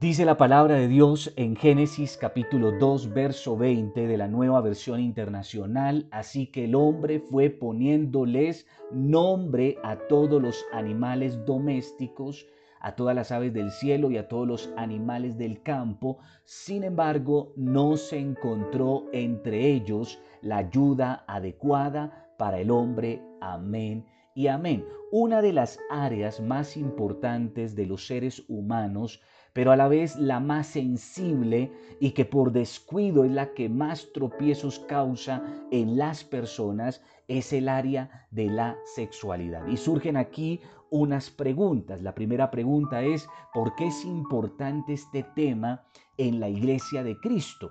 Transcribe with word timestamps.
Dice 0.00 0.24
la 0.24 0.38
palabra 0.38 0.76
de 0.76 0.88
Dios 0.88 1.30
en 1.36 1.56
Génesis 1.56 2.16
capítulo 2.16 2.72
2, 2.72 3.12
verso 3.12 3.54
20 3.54 4.06
de 4.06 4.16
la 4.16 4.28
nueva 4.28 4.62
versión 4.62 4.98
internacional, 4.98 6.08
así 6.10 6.46
que 6.46 6.64
el 6.64 6.74
hombre 6.74 7.20
fue 7.20 7.50
poniéndoles 7.50 8.66
nombre 8.90 9.76
a 9.82 9.96
todos 10.08 10.40
los 10.40 10.64
animales 10.72 11.44
domésticos, 11.44 12.46
a 12.80 12.96
todas 12.96 13.14
las 13.14 13.30
aves 13.30 13.52
del 13.52 13.70
cielo 13.72 14.10
y 14.10 14.16
a 14.16 14.26
todos 14.26 14.48
los 14.48 14.72
animales 14.78 15.36
del 15.36 15.62
campo. 15.62 16.16
Sin 16.44 16.82
embargo, 16.82 17.52
no 17.56 17.98
se 17.98 18.20
encontró 18.20 19.04
entre 19.12 19.66
ellos 19.66 20.18
la 20.40 20.56
ayuda 20.56 21.26
adecuada 21.28 22.32
para 22.38 22.58
el 22.58 22.70
hombre. 22.70 23.20
Amén 23.42 24.06
y 24.34 24.46
amén. 24.46 24.82
Una 25.12 25.42
de 25.42 25.52
las 25.52 25.78
áreas 25.90 26.40
más 26.40 26.78
importantes 26.78 27.76
de 27.76 27.84
los 27.84 28.06
seres 28.06 28.42
humanos 28.48 29.20
pero 29.52 29.72
a 29.72 29.76
la 29.76 29.88
vez 29.88 30.16
la 30.16 30.40
más 30.40 30.68
sensible 30.68 31.72
y 32.00 32.12
que 32.12 32.24
por 32.24 32.52
descuido 32.52 33.24
es 33.24 33.30
la 33.30 33.52
que 33.52 33.68
más 33.68 34.12
tropiezos 34.12 34.78
causa 34.80 35.42
en 35.70 35.96
las 35.96 36.24
personas, 36.24 37.02
es 37.28 37.52
el 37.52 37.68
área 37.68 38.26
de 38.30 38.46
la 38.46 38.76
sexualidad. 38.94 39.66
Y 39.66 39.76
surgen 39.76 40.16
aquí 40.16 40.60
unas 40.90 41.30
preguntas. 41.30 42.02
La 42.02 42.14
primera 42.14 42.50
pregunta 42.50 43.02
es, 43.02 43.28
¿por 43.54 43.74
qué 43.76 43.86
es 43.86 44.04
importante 44.04 44.92
este 44.92 45.24
tema 45.34 45.84
en 46.16 46.40
la 46.40 46.48
iglesia 46.48 47.02
de 47.02 47.16
Cristo? 47.18 47.70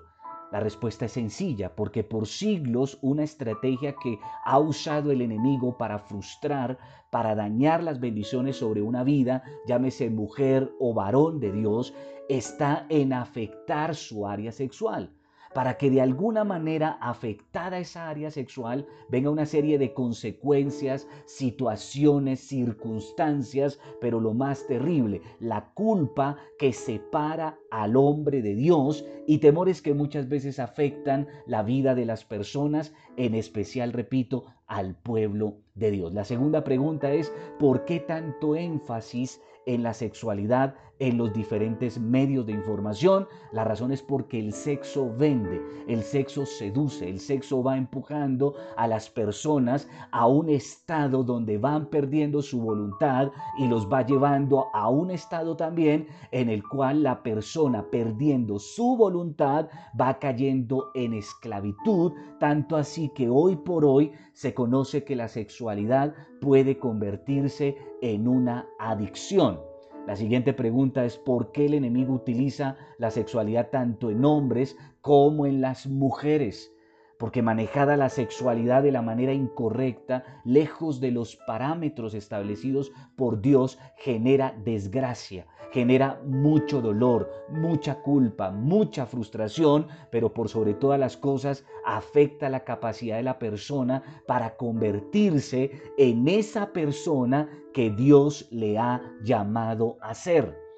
La 0.52 0.60
respuesta 0.60 1.04
es 1.04 1.12
sencilla, 1.12 1.74
porque 1.76 2.02
por 2.02 2.26
siglos 2.26 2.98
una 3.02 3.22
estrategia 3.22 3.94
que 4.02 4.18
ha 4.44 4.58
usado 4.58 5.12
el 5.12 5.22
enemigo 5.22 5.78
para 5.78 5.98
frustrar, 5.98 6.78
para 7.10 7.34
dañar 7.34 7.82
las 7.82 8.00
bendiciones 8.00 8.56
sobre 8.56 8.82
una 8.82 9.04
vida, 9.04 9.44
llámese 9.66 10.10
mujer 10.10 10.72
o 10.80 10.92
varón 10.92 11.38
de 11.38 11.52
Dios, 11.52 11.94
está 12.28 12.86
en 12.88 13.12
afectar 13.12 13.94
su 13.94 14.26
área 14.26 14.52
sexual 14.52 15.10
para 15.54 15.76
que 15.76 15.90
de 15.90 16.00
alguna 16.00 16.44
manera 16.44 16.98
afectada 17.00 17.78
esa 17.78 18.08
área 18.08 18.30
sexual 18.30 18.86
venga 19.08 19.30
una 19.30 19.46
serie 19.46 19.78
de 19.78 19.92
consecuencias, 19.92 21.08
situaciones, 21.26 22.40
circunstancias, 22.40 23.80
pero 24.00 24.20
lo 24.20 24.32
más 24.32 24.66
terrible, 24.66 25.22
la 25.40 25.70
culpa 25.74 26.36
que 26.58 26.72
separa 26.72 27.58
al 27.70 27.96
hombre 27.96 28.42
de 28.42 28.54
Dios 28.54 29.04
y 29.26 29.38
temores 29.38 29.82
que 29.82 29.94
muchas 29.94 30.28
veces 30.28 30.58
afectan 30.58 31.26
la 31.46 31.62
vida 31.62 31.94
de 31.94 32.06
las 32.06 32.24
personas, 32.24 32.92
en 33.16 33.34
especial, 33.34 33.92
repito, 33.92 34.44
al 34.66 34.94
pueblo 34.94 35.56
de 35.74 35.90
Dios. 35.90 36.14
La 36.14 36.24
segunda 36.24 36.62
pregunta 36.62 37.12
es, 37.12 37.32
¿por 37.58 37.84
qué 37.84 37.98
tanto 37.98 38.54
énfasis 38.54 39.40
en 39.66 39.82
la 39.82 39.94
sexualidad 39.94 40.74
en 41.00 41.18
los 41.18 41.32
diferentes 41.32 41.98
medios 41.98 42.46
de 42.46 42.52
información. 42.52 43.26
La 43.52 43.64
razón 43.64 43.90
es 43.90 44.02
porque 44.02 44.38
el 44.38 44.52
sexo 44.52 45.12
vende, 45.16 45.60
el 45.88 46.02
sexo 46.02 46.46
seduce, 46.46 47.08
el 47.08 47.18
sexo 47.18 47.62
va 47.62 47.76
empujando 47.76 48.54
a 48.76 48.86
las 48.86 49.10
personas 49.10 49.88
a 50.12 50.26
un 50.26 50.48
estado 50.48 51.24
donde 51.24 51.58
van 51.58 51.86
perdiendo 51.86 52.42
su 52.42 52.60
voluntad 52.60 53.32
y 53.58 53.66
los 53.66 53.90
va 53.90 54.06
llevando 54.06 54.66
a 54.72 54.88
un 54.88 55.10
estado 55.10 55.56
también 55.56 56.06
en 56.30 56.48
el 56.48 56.62
cual 56.62 57.02
la 57.02 57.22
persona 57.22 57.84
perdiendo 57.90 58.58
su 58.58 58.96
voluntad 58.96 59.68
va 60.00 60.18
cayendo 60.18 60.90
en 60.94 61.14
esclavitud, 61.14 62.12
tanto 62.38 62.76
así 62.76 63.08
que 63.08 63.28
hoy 63.28 63.56
por 63.56 63.84
hoy 63.84 64.12
se 64.32 64.54
conoce 64.54 65.04
que 65.04 65.16
la 65.16 65.28
sexualidad 65.28 66.14
puede 66.40 66.78
convertirse 66.78 67.76
en 68.02 68.28
una 68.28 68.66
adicción. 68.78 69.69
La 70.06 70.16
siguiente 70.16 70.52
pregunta 70.52 71.04
es 71.04 71.18
¿por 71.18 71.52
qué 71.52 71.66
el 71.66 71.74
enemigo 71.74 72.14
utiliza 72.14 72.76
la 72.98 73.10
sexualidad 73.10 73.68
tanto 73.70 74.10
en 74.10 74.24
hombres 74.24 74.76
como 75.00 75.46
en 75.46 75.60
las 75.60 75.86
mujeres? 75.86 76.72
Porque 77.20 77.42
manejada 77.42 77.98
la 77.98 78.08
sexualidad 78.08 78.82
de 78.82 78.92
la 78.92 79.02
manera 79.02 79.34
incorrecta, 79.34 80.24
lejos 80.42 81.00
de 81.00 81.10
los 81.10 81.36
parámetros 81.36 82.14
establecidos 82.14 82.92
por 83.14 83.42
Dios, 83.42 83.78
genera 83.98 84.56
desgracia, 84.64 85.46
genera 85.70 86.18
mucho 86.24 86.80
dolor, 86.80 87.30
mucha 87.50 87.96
culpa, 87.96 88.50
mucha 88.50 89.04
frustración, 89.04 89.86
pero 90.10 90.32
por 90.32 90.48
sobre 90.48 90.72
todas 90.72 90.98
las 90.98 91.18
cosas 91.18 91.66
afecta 91.84 92.48
la 92.48 92.64
capacidad 92.64 93.18
de 93.18 93.22
la 93.22 93.38
persona 93.38 94.02
para 94.26 94.56
convertirse 94.56 95.72
en 95.98 96.26
esa 96.26 96.72
persona 96.72 97.50
que 97.74 97.90
Dios 97.90 98.48
le 98.50 98.78
ha 98.78 99.02
llamado 99.22 99.98
a 100.00 100.14
ser. 100.14 100.69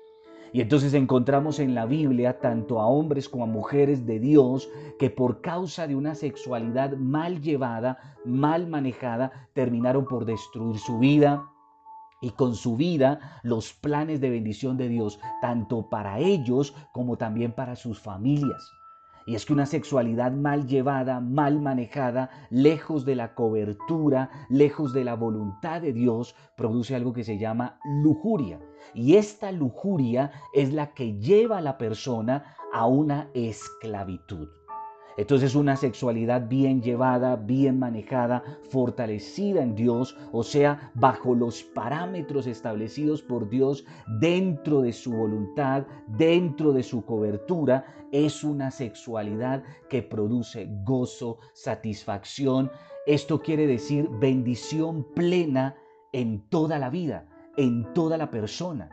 Y 0.52 0.60
entonces 0.60 0.92
encontramos 0.94 1.58
en 1.58 1.74
la 1.74 1.86
Biblia 1.86 2.38
tanto 2.40 2.80
a 2.80 2.86
hombres 2.86 3.28
como 3.28 3.44
a 3.44 3.46
mujeres 3.46 4.04
de 4.06 4.20
Dios 4.20 4.68
que 4.98 5.08
por 5.08 5.40
causa 5.40 5.86
de 5.86 5.96
una 5.96 6.14
sexualidad 6.14 6.92
mal 6.96 7.40
llevada, 7.40 8.16
mal 8.24 8.66
manejada, 8.66 9.48
terminaron 9.54 10.04
por 10.04 10.26
destruir 10.26 10.78
su 10.78 10.98
vida, 10.98 11.42
y 12.22 12.30
con 12.30 12.54
su 12.54 12.76
vida 12.76 13.40
los 13.42 13.74
planes 13.74 14.20
de 14.20 14.30
bendición 14.30 14.78
de 14.78 14.88
Dios, 14.88 15.18
tanto 15.42 15.88
para 15.90 16.20
ellos 16.20 16.74
como 16.92 17.16
también 17.16 17.52
para 17.52 17.76
sus 17.76 17.98
familias. 17.98 18.81
Y 19.26 19.34
es 19.34 19.46
que 19.46 19.52
una 19.52 19.66
sexualidad 19.66 20.32
mal 20.32 20.66
llevada, 20.66 21.20
mal 21.20 21.60
manejada, 21.60 22.30
lejos 22.50 23.04
de 23.04 23.14
la 23.14 23.34
cobertura, 23.34 24.30
lejos 24.48 24.92
de 24.92 25.04
la 25.04 25.14
voluntad 25.14 25.80
de 25.80 25.92
Dios, 25.92 26.34
produce 26.56 26.94
algo 26.94 27.12
que 27.12 27.24
se 27.24 27.38
llama 27.38 27.78
lujuria. 28.02 28.60
Y 28.94 29.16
esta 29.16 29.52
lujuria 29.52 30.32
es 30.54 30.72
la 30.72 30.92
que 30.94 31.18
lleva 31.18 31.58
a 31.58 31.62
la 31.62 31.78
persona 31.78 32.56
a 32.72 32.86
una 32.86 33.28
esclavitud. 33.34 34.48
Entonces 35.16 35.54
una 35.54 35.76
sexualidad 35.76 36.48
bien 36.48 36.80
llevada, 36.80 37.36
bien 37.36 37.78
manejada, 37.78 38.42
fortalecida 38.70 39.62
en 39.62 39.74
Dios, 39.74 40.16
o 40.32 40.42
sea, 40.42 40.90
bajo 40.94 41.34
los 41.34 41.62
parámetros 41.62 42.46
establecidos 42.46 43.22
por 43.22 43.48
Dios 43.48 43.84
dentro 44.20 44.80
de 44.80 44.92
su 44.92 45.12
voluntad, 45.12 45.86
dentro 46.06 46.72
de 46.72 46.82
su 46.82 47.04
cobertura, 47.04 47.84
es 48.10 48.44
una 48.44 48.70
sexualidad 48.70 49.62
que 49.88 50.02
produce 50.02 50.68
gozo, 50.84 51.38
satisfacción. 51.52 52.70
Esto 53.06 53.40
quiere 53.40 53.66
decir 53.66 54.08
bendición 54.20 55.06
plena 55.14 55.76
en 56.12 56.48
toda 56.48 56.78
la 56.78 56.90
vida, 56.90 57.26
en 57.56 57.92
toda 57.94 58.16
la 58.16 58.30
persona. 58.30 58.90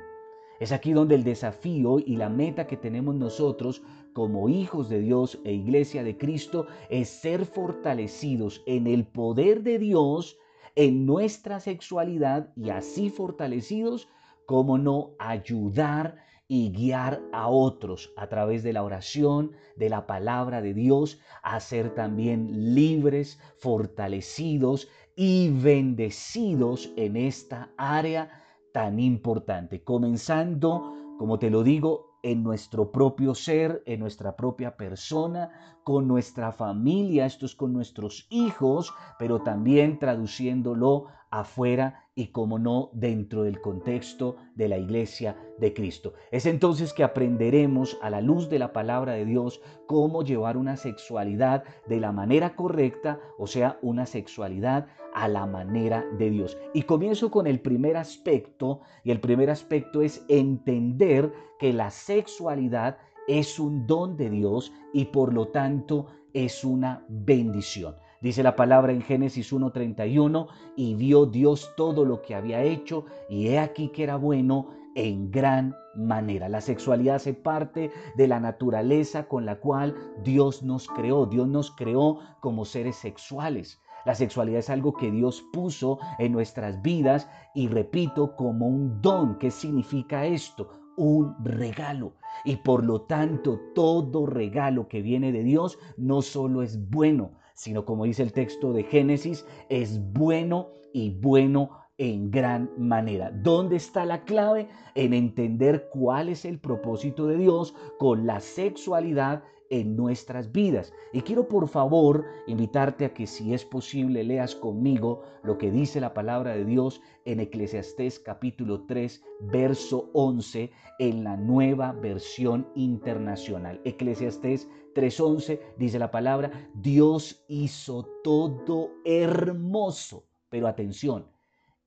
Es 0.60 0.74
aquí 0.74 0.92
donde 0.92 1.16
el 1.16 1.24
desafío 1.24 2.00
y 2.00 2.18
la 2.18 2.30
meta 2.30 2.68
que 2.68 2.76
tenemos 2.76 3.16
nosotros 3.16 3.82
como 4.20 4.50
hijos 4.50 4.90
de 4.90 5.00
Dios 5.00 5.40
e 5.46 5.54
iglesia 5.54 6.04
de 6.04 6.18
Cristo 6.18 6.68
es 6.90 7.08
ser 7.08 7.46
fortalecidos 7.46 8.62
en 8.66 8.86
el 8.86 9.06
poder 9.06 9.64
de 9.64 9.80
Dios, 9.80 10.38
en 10.76 11.06
nuestra 11.06 11.62
sexualidad 11.62 12.52
y 12.58 12.70
así 12.70 13.12
fortalecidos, 13.12 14.10
como 14.46 14.78
no 14.78 15.12
ayudar 15.20 16.18
y 16.50 16.70
guiar 16.74 17.22
a 17.32 17.48
otros 17.48 18.12
a 18.18 18.28
través 18.28 18.62
de 18.62 18.74
la 18.74 18.84
oración, 18.84 19.54
de 19.78 19.88
la 19.88 20.06
palabra 20.06 20.62
de 20.62 20.74
Dios, 20.74 21.22
a 21.42 21.58
ser 21.62 21.96
también 21.96 22.76
libres, 22.76 23.40
fortalecidos 23.60 24.90
y 25.16 25.50
bendecidos 25.50 26.92
en 26.98 27.16
esta 27.16 27.72
área 27.78 28.44
tan 28.74 29.00
importante, 29.00 29.82
comenzando, 29.82 31.16
como 31.18 31.40
te 31.40 31.50
lo 31.50 31.64
digo, 31.64 32.09
en 32.24 32.44
nuestro 32.44 32.92
propio 32.92 33.34
ser, 33.36 33.84
en 33.86 34.00
nuestra 34.00 34.36
propia 34.36 34.76
persona, 34.76 35.52
con 35.84 36.08
nuestra 36.08 36.52
familia, 36.52 37.26
esto 37.26 37.46
es 37.46 37.56
con 37.56 37.74
nuestros 37.74 38.28
hijos, 38.30 38.94
pero 39.18 39.42
también 39.42 40.00
traduciéndolo 40.00 41.08
afuera 41.32 42.09
y 42.20 42.28
como 42.28 42.60
no 42.60 42.90
dentro 42.92 43.44
del 43.44 43.62
contexto 43.62 44.36
de 44.56 44.68
la 44.68 44.78
iglesia 44.78 45.38
de 45.58 45.74
Cristo. 45.74 46.16
Es 46.32 46.46
entonces 46.46 46.92
que 46.92 47.06
aprenderemos 47.06 47.98
a 48.02 48.10
la 48.10 48.20
luz 48.20 48.50
de 48.50 48.60
la 48.60 48.74
palabra 48.74 49.14
de 49.14 49.24
Dios 49.24 49.62
cómo 49.88 50.22
llevar 50.22 50.58
una 50.58 50.76
sexualidad 50.76 51.64
de 51.88 52.02
la 52.02 52.12
manera 52.12 52.58
correcta, 52.58 53.22
o 53.38 53.48
sea, 53.48 53.80
una 53.82 54.06
sexualidad 54.06 54.88
a 55.14 55.30
la 55.30 55.46
manera 55.46 56.06
de 56.18 56.30
Dios. 56.30 56.58
Y 56.74 56.82
comienzo 56.82 57.32
con 57.32 57.48
el 57.48 57.62
primer 57.62 57.96
aspecto, 57.96 58.82
y 59.06 59.12
el 59.12 59.22
primer 59.22 59.50
aspecto 59.50 60.02
es 60.02 60.26
entender 60.28 61.32
que 61.58 61.72
la 61.72 61.90
sexualidad 61.90 62.98
es 63.30 63.60
un 63.60 63.88
don 63.88 64.18
de 64.18 64.30
Dios 64.30 64.74
y 64.92 65.06
por 65.06 65.34
lo 65.34 65.48
tanto 65.48 66.08
es 66.34 66.66
una 66.66 67.06
bendición. 67.08 67.96
Dice 68.22 68.44
la 68.44 68.56
palabra 68.56 68.92
en 68.92 69.02
Génesis 69.02 69.54
1.31, 69.54 70.48
y 70.76 70.96
vio 70.96 71.26
Dios 71.26 71.72
todo 71.78 72.04
lo 72.04 72.22
que 72.22 72.36
había 72.36 72.62
hecho, 72.64 73.06
y 73.30 73.48
he 73.48 73.60
aquí 73.60 73.90
que 73.90 74.04
era 74.04 74.18
bueno 74.18 74.72
en 74.96 75.32
gran 75.32 75.74
manera. 75.96 76.50
La 76.50 76.60
sexualidad 76.60 77.16
hace 77.16 77.34
parte 77.34 77.92
de 78.16 78.28
la 78.28 78.42
naturaleza 78.42 79.28
con 79.28 79.46
la 79.46 79.60
cual 79.60 79.96
Dios 80.24 80.64
nos 80.64 80.88
creó. 80.88 81.26
Dios 81.26 81.48
nos 81.48 81.72
creó 81.72 82.20
como 82.42 82.66
seres 82.66 82.98
sexuales. 82.98 83.80
La 84.06 84.16
sexualidad 84.16 84.60
es 84.60 84.70
algo 84.70 84.94
que 84.94 85.12
Dios 85.12 85.44
puso 85.54 86.00
en 86.18 86.34
nuestras 86.34 86.82
vidas 86.82 87.30
y 87.56 87.68
repito, 87.68 88.36
como 88.36 88.68
un 88.68 89.02
don. 89.02 89.38
¿Qué 89.38 89.52
significa 89.52 90.26
esto? 90.26 90.70
un 91.00 91.34
regalo. 91.46 92.14
Y 92.44 92.58
por 92.58 92.84
lo 92.84 93.02
tanto, 93.02 93.60
todo 93.74 94.26
regalo 94.26 94.90
que 94.90 95.02
viene 95.02 95.32
de 95.32 95.44
Dios 95.44 95.80
no 95.98 96.22
solo 96.22 96.62
es 96.62 96.90
bueno, 96.90 97.32
sino 97.60 97.84
como 97.84 98.06
dice 98.06 98.24
el 98.24 98.32
texto 98.32 98.72
de 98.72 98.84
Génesis, 98.84 99.46
es 99.68 100.00
bueno 100.14 100.70
y 100.94 101.10
bueno 101.10 101.72
en 101.98 102.32
gran 102.32 102.72
manera. 102.78 103.32
¿Dónde 103.32 103.76
está 103.76 104.06
la 104.06 104.24
clave? 104.24 104.70
En 104.96 105.14
entender 105.14 105.90
cuál 105.92 106.30
es 106.30 106.46
el 106.46 106.58
propósito 106.58 107.28
de 107.28 107.36
Dios 107.36 107.76
con 107.98 108.26
la 108.26 108.40
sexualidad 108.40 109.44
en 109.70 109.96
nuestras 109.96 110.52
vidas. 110.52 110.94
Y 111.14 111.22
quiero 111.22 111.48
por 111.48 111.68
favor 111.68 112.26
invitarte 112.48 113.06
a 113.06 113.14
que 113.14 113.28
si 113.28 113.54
es 113.54 113.66
posible 113.66 114.24
leas 114.24 114.56
conmigo 114.56 115.22
lo 115.44 115.58
que 115.58 115.72
dice 115.72 116.02
la 116.02 116.14
palabra 116.14 116.56
de 116.56 116.66
Dios 116.66 117.02
en 117.26 117.40
Eclesiastés 117.40 118.20
capítulo 118.20 118.86
3, 118.86 119.24
verso 119.52 120.10
11 120.14 120.72
en 121.00 121.24
la 121.24 121.38
nueva 121.38 121.92
versión 121.94 122.68
internacional. 122.76 123.80
Eclesiastés 123.86 124.68
3:11 124.96 125.60
dice 125.78 126.00
la 126.00 126.12
palabra, 126.12 126.52
Dios 126.74 127.46
hizo 127.48 128.04
todo 128.24 128.92
hermoso, 129.06 130.26
pero 130.50 130.68
atención, 130.68 131.28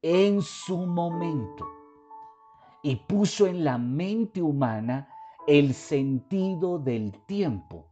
en 0.01 0.41
su 0.43 0.79
momento 0.79 1.67
y 2.83 2.97
puso 2.97 3.47
en 3.47 3.65
la 3.65 3.79
mente 3.79 4.43
humana 4.43 5.09
el 5.47 5.75
sentido 5.75 6.79
del 6.79 7.13
tiempo, 7.27 7.87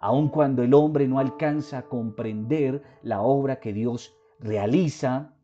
aun 0.00 0.28
cuando 0.28 0.62
el 0.62 0.74
hombre 0.74 1.06
no 1.06 1.18
alcanza 1.18 1.78
a 1.78 1.88
comprender 1.88 2.82
la 3.02 3.22
obra 3.22 3.60
que 3.60 3.72
Dios 3.72 4.16
realiza 4.40 5.34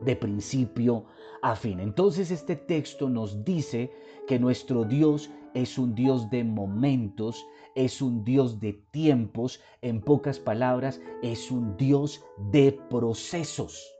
de 0.00 0.16
principio 0.16 1.04
a 1.42 1.54
fin. 1.54 1.80
Entonces 1.80 2.30
este 2.30 2.56
texto 2.56 3.08
nos 3.08 3.44
dice 3.44 3.92
que 4.26 4.38
nuestro 4.38 4.84
Dios 4.84 5.30
es 5.54 5.78
un 5.78 5.94
Dios 5.94 6.30
de 6.30 6.44
momentos, 6.44 7.46
es 7.74 8.02
un 8.02 8.24
Dios 8.24 8.60
de 8.60 8.74
tiempos, 8.90 9.60
en 9.82 10.00
pocas 10.00 10.38
palabras, 10.38 11.00
es 11.22 11.50
un 11.50 11.76
Dios 11.76 12.24
de 12.50 12.72
procesos. 12.90 13.97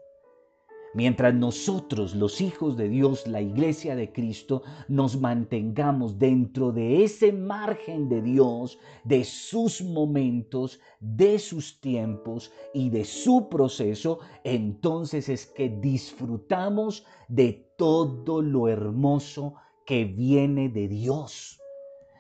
Mientras 0.94 1.34
nosotros, 1.34 2.14
los 2.14 2.40
hijos 2.40 2.76
de 2.76 2.88
Dios, 2.88 3.26
la 3.26 3.42
iglesia 3.42 3.94
de 3.94 4.10
Cristo, 4.10 4.62
nos 4.88 5.20
mantengamos 5.20 6.18
dentro 6.18 6.72
de 6.72 7.04
ese 7.04 7.32
margen 7.32 8.08
de 8.08 8.22
Dios, 8.22 8.78
de 9.04 9.24
sus 9.24 9.82
momentos, 9.82 10.80
de 11.00 11.38
sus 11.38 11.80
tiempos 11.80 12.52
y 12.72 12.88
de 12.90 13.04
su 13.04 13.48
proceso, 13.48 14.20
entonces 14.44 15.28
es 15.28 15.46
que 15.46 15.68
disfrutamos 15.68 17.04
de 17.28 17.70
todo 17.76 18.40
lo 18.40 18.68
hermoso 18.68 19.54
que 19.84 20.04
viene 20.04 20.68
de 20.68 20.88
Dios. 20.88 21.60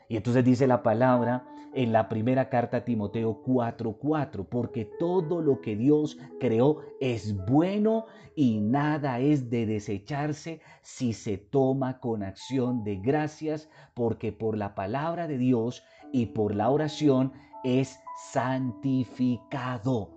Y 0.08 0.16
entonces 0.16 0.44
dice 0.44 0.66
la 0.66 0.82
palabra 0.82 1.46
en 1.78 1.92
la 1.92 2.08
primera 2.08 2.48
carta 2.48 2.78
a 2.78 2.84
Timoteo 2.84 3.40
4:4, 3.40 4.48
porque 4.48 4.84
todo 4.98 5.40
lo 5.40 5.60
que 5.60 5.76
Dios 5.76 6.18
creó 6.40 6.80
es 7.00 7.36
bueno 7.46 8.06
y 8.34 8.58
nada 8.58 9.20
es 9.20 9.48
de 9.48 9.64
desecharse 9.64 10.60
si 10.82 11.12
se 11.12 11.38
toma 11.38 12.00
con 12.00 12.24
acción 12.24 12.82
de 12.82 12.96
gracias, 12.96 13.70
porque 13.94 14.32
por 14.32 14.56
la 14.56 14.74
palabra 14.74 15.28
de 15.28 15.38
Dios 15.38 15.84
y 16.12 16.26
por 16.26 16.52
la 16.56 16.68
oración 16.68 17.32
es 17.62 18.00
santificado. 18.32 20.10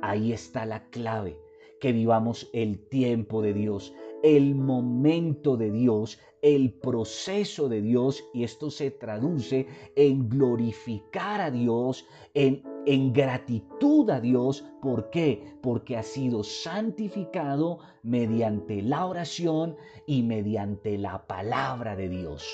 Ahí 0.00 0.32
está 0.32 0.64
la 0.64 0.82
clave, 0.88 1.36
que 1.78 1.92
vivamos 1.92 2.48
el 2.54 2.88
tiempo 2.88 3.42
de 3.42 3.52
Dios, 3.52 3.92
el 4.22 4.54
momento 4.54 5.56
de 5.56 5.70
Dios, 5.70 6.18
el 6.42 6.72
proceso 6.72 7.68
de 7.68 7.82
Dios 7.82 8.24
y 8.32 8.44
esto 8.44 8.70
se 8.70 8.90
traduce 8.90 9.66
en 9.96 10.28
glorificar 10.28 11.40
a 11.40 11.50
Dios, 11.50 12.06
en, 12.34 12.62
en 12.86 13.12
gratitud 13.12 14.10
a 14.10 14.20
Dios. 14.20 14.64
¿Por 14.80 15.10
qué? 15.10 15.56
Porque 15.62 15.96
ha 15.96 16.02
sido 16.02 16.42
santificado 16.42 17.78
mediante 18.02 18.82
la 18.82 19.06
oración 19.06 19.76
y 20.06 20.22
mediante 20.22 20.98
la 20.98 21.26
palabra 21.26 21.96
de 21.96 22.08
Dios. 22.08 22.48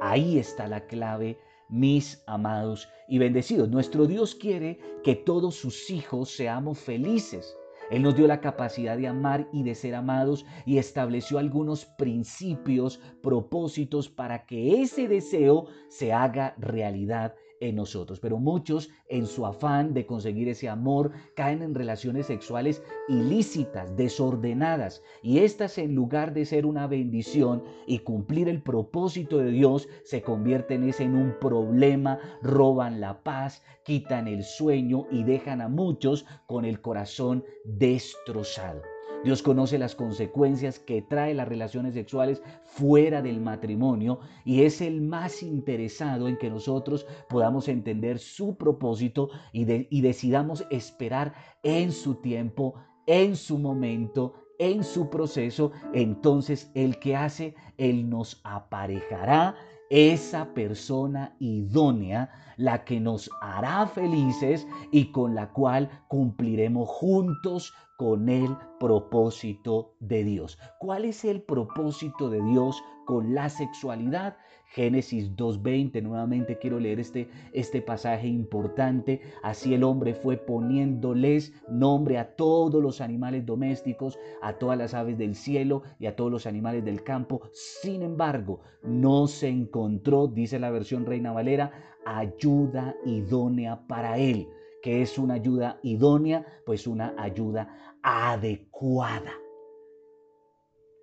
Ahí 0.00 0.38
está 0.38 0.68
la 0.68 0.86
clave 0.86 1.38
mis 1.68 2.22
amados 2.26 2.88
y 3.08 3.18
bendecidos. 3.18 3.68
Nuestro 3.70 4.06
Dios 4.06 4.34
quiere 4.34 4.78
que 5.02 5.16
todos 5.16 5.54
sus 5.56 5.90
hijos 5.90 6.30
seamos 6.30 6.78
felices. 6.78 7.56
Él 7.90 8.02
nos 8.02 8.16
dio 8.16 8.26
la 8.26 8.40
capacidad 8.40 8.96
de 8.96 9.08
amar 9.08 9.48
y 9.52 9.62
de 9.62 9.74
ser 9.74 9.94
amados 9.94 10.46
y 10.64 10.78
estableció 10.78 11.38
algunos 11.38 11.84
principios, 11.84 13.00
propósitos 13.22 14.08
para 14.08 14.46
que 14.46 14.82
ese 14.82 15.08
deseo 15.08 15.66
se 15.88 16.12
haga 16.12 16.54
realidad 16.58 17.34
nosotros. 17.72 18.20
Pero 18.20 18.38
muchos, 18.38 18.90
en 19.08 19.26
su 19.26 19.46
afán 19.46 19.94
de 19.94 20.06
conseguir 20.06 20.48
ese 20.48 20.68
amor, 20.68 21.12
caen 21.34 21.62
en 21.62 21.74
relaciones 21.74 22.26
sexuales 22.26 22.82
ilícitas, 23.08 23.96
desordenadas. 23.96 25.02
Y 25.22 25.38
estas, 25.38 25.78
en 25.78 25.94
lugar 25.94 26.34
de 26.34 26.44
ser 26.44 26.66
una 26.66 26.86
bendición 26.86 27.62
y 27.86 28.00
cumplir 28.00 28.48
el 28.48 28.62
propósito 28.62 29.38
de 29.38 29.50
Dios, 29.50 29.88
se 30.04 30.22
convierten 30.22 30.84
en 30.98 31.16
un 31.16 31.34
problema, 31.40 32.18
roban 32.42 33.00
la 33.00 33.22
paz, 33.22 33.62
quitan 33.84 34.28
el 34.28 34.44
sueño 34.44 35.06
y 35.10 35.24
dejan 35.24 35.60
a 35.60 35.68
muchos 35.68 36.26
con 36.46 36.64
el 36.64 36.80
corazón 36.80 37.44
destrozado. 37.64 38.93
Dios 39.24 39.42
conoce 39.42 39.78
las 39.78 39.94
consecuencias 39.94 40.78
que 40.78 41.00
trae 41.00 41.32
las 41.32 41.48
relaciones 41.48 41.94
sexuales 41.94 42.42
fuera 42.62 43.22
del 43.22 43.40
matrimonio 43.40 44.20
y 44.44 44.62
es 44.62 44.82
el 44.82 45.00
más 45.00 45.42
interesado 45.42 46.28
en 46.28 46.36
que 46.36 46.50
nosotros 46.50 47.06
podamos 47.28 47.68
entender 47.68 48.18
su 48.18 48.56
propósito 48.56 49.30
y, 49.52 49.66
y 49.88 50.00
decidamos 50.02 50.66
esperar 50.70 51.32
en 51.62 51.90
su 51.90 52.16
tiempo, 52.16 52.74
en 53.06 53.34
su 53.36 53.58
momento, 53.58 54.34
en 54.58 54.84
su 54.84 55.08
proceso. 55.08 55.72
Entonces 55.94 56.70
el 56.74 56.98
que 56.98 57.16
hace, 57.16 57.54
Él 57.78 58.10
nos 58.10 58.42
aparejará 58.44 59.56
esa 59.90 60.54
persona 60.54 61.36
idónea, 61.38 62.30
la 62.56 62.84
que 62.84 63.00
nos 63.00 63.30
hará 63.40 63.86
felices 63.86 64.66
y 64.90 65.12
con 65.12 65.34
la 65.34 65.52
cual 65.52 65.90
cumpliremos 66.08 66.88
juntos 66.88 67.72
con 67.96 68.28
el 68.28 68.56
propósito 68.80 69.94
de 70.00 70.24
Dios. 70.24 70.58
¿Cuál 70.78 71.04
es 71.04 71.24
el 71.24 71.42
propósito 71.42 72.28
de 72.28 72.42
Dios 72.42 72.82
con 73.06 73.34
la 73.34 73.48
sexualidad? 73.48 74.36
Génesis 74.74 75.30
2.20, 75.36 76.02
nuevamente 76.02 76.58
quiero 76.58 76.80
leer 76.80 76.98
este, 76.98 77.28
este 77.52 77.80
pasaje 77.80 78.26
importante. 78.26 79.20
Así 79.44 79.72
el 79.72 79.84
hombre 79.84 80.14
fue 80.14 80.36
poniéndoles 80.36 81.52
nombre 81.68 82.18
a 82.18 82.34
todos 82.34 82.82
los 82.82 83.00
animales 83.00 83.46
domésticos, 83.46 84.18
a 84.42 84.54
todas 84.54 84.76
las 84.76 84.92
aves 84.92 85.16
del 85.16 85.36
cielo 85.36 85.82
y 86.00 86.06
a 86.06 86.16
todos 86.16 86.32
los 86.32 86.46
animales 86.46 86.84
del 86.84 87.04
campo. 87.04 87.42
Sin 87.52 88.02
embargo, 88.02 88.62
no 88.82 89.28
se 89.28 89.48
encontró, 89.48 90.26
dice 90.26 90.58
la 90.58 90.72
versión 90.72 91.06
Reina 91.06 91.30
Valera, 91.30 91.70
ayuda 92.04 92.96
idónea 93.06 93.86
para 93.86 94.18
él. 94.18 94.48
que 94.82 95.00
es 95.00 95.18
una 95.18 95.34
ayuda 95.34 95.78
idónea? 95.82 96.44
Pues 96.66 96.86
una 96.86 97.14
ayuda 97.16 97.96
adecuada, 98.02 99.32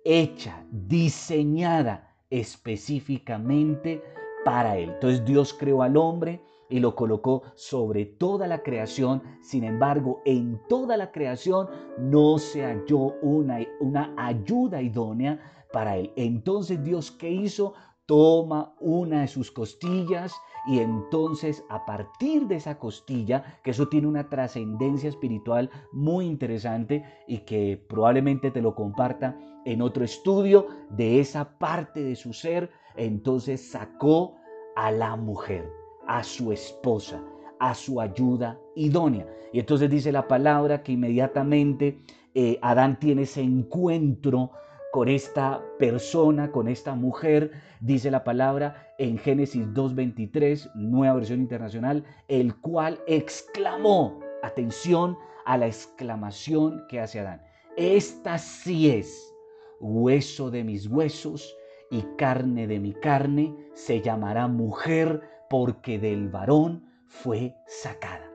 hecha, 0.04 0.64
diseñada 0.70 2.11
específicamente 2.32 4.02
para 4.44 4.76
él. 4.76 4.90
Entonces 4.90 5.24
Dios 5.24 5.54
creó 5.54 5.82
al 5.82 5.96
hombre 5.96 6.40
y 6.68 6.80
lo 6.80 6.96
colocó 6.96 7.42
sobre 7.54 8.06
toda 8.06 8.46
la 8.46 8.62
creación. 8.62 9.22
Sin 9.42 9.62
embargo, 9.62 10.22
en 10.24 10.58
toda 10.68 10.96
la 10.96 11.12
creación 11.12 11.68
no 11.98 12.38
se 12.38 12.64
halló 12.64 13.14
una, 13.20 13.58
una 13.80 14.14
ayuda 14.16 14.80
idónea 14.80 15.38
para 15.72 15.98
él. 15.98 16.10
Entonces 16.16 16.82
Dios, 16.82 17.10
¿qué 17.10 17.30
hizo? 17.30 17.74
Toma 18.06 18.74
una 18.80 19.22
de 19.22 19.28
sus 19.28 19.50
costillas 19.50 20.34
y 20.66 20.78
entonces 20.78 21.64
a 21.68 21.84
partir 21.84 22.46
de 22.46 22.56
esa 22.56 22.78
costilla, 22.78 23.58
que 23.62 23.72
eso 23.72 23.88
tiene 23.88 24.06
una 24.06 24.28
trascendencia 24.28 25.08
espiritual 25.08 25.70
muy 25.92 26.26
interesante 26.26 27.04
y 27.26 27.38
que 27.38 27.84
probablemente 27.88 28.50
te 28.50 28.62
lo 28.62 28.74
comparta 28.74 29.38
en 29.64 29.82
otro 29.82 30.04
estudio 30.04 30.66
de 30.90 31.20
esa 31.20 31.58
parte 31.58 32.02
de 32.02 32.16
su 32.16 32.32
ser, 32.32 32.70
entonces 32.96 33.70
sacó 33.70 34.36
a 34.76 34.90
la 34.90 35.16
mujer, 35.16 35.70
a 36.06 36.22
su 36.22 36.52
esposa, 36.52 37.22
a 37.60 37.74
su 37.74 38.00
ayuda 38.00 38.58
idónea. 38.74 39.26
Y 39.52 39.60
entonces 39.60 39.90
dice 39.90 40.12
la 40.12 40.26
palabra 40.26 40.82
que 40.82 40.92
inmediatamente 40.92 42.02
eh, 42.34 42.58
Adán 42.62 42.98
tiene 42.98 43.22
ese 43.22 43.42
encuentro 43.42 44.50
con 44.92 45.08
esta 45.08 45.64
persona, 45.78 46.52
con 46.52 46.68
esta 46.68 46.94
mujer, 46.94 47.50
dice 47.80 48.10
la 48.10 48.24
palabra 48.24 48.94
en 48.98 49.16
Génesis 49.16 49.66
2.23, 49.68 50.70
nueva 50.74 51.14
versión 51.14 51.40
internacional, 51.40 52.04
el 52.28 52.54
cual 52.60 53.00
exclamó, 53.06 54.20
atención 54.42 55.16
a 55.46 55.56
la 55.56 55.66
exclamación 55.66 56.84
que 56.90 57.00
hace 57.00 57.20
Adán, 57.20 57.42
esta 57.78 58.36
sí 58.36 58.90
es 58.90 59.34
hueso 59.80 60.50
de 60.50 60.62
mis 60.62 60.86
huesos 60.86 61.56
y 61.90 62.02
carne 62.18 62.66
de 62.66 62.78
mi 62.78 62.92
carne, 62.92 63.56
se 63.72 64.02
llamará 64.02 64.46
mujer 64.46 65.22
porque 65.48 65.98
del 65.98 66.28
varón 66.28 66.84
fue 67.06 67.56
sacada. 67.66 68.30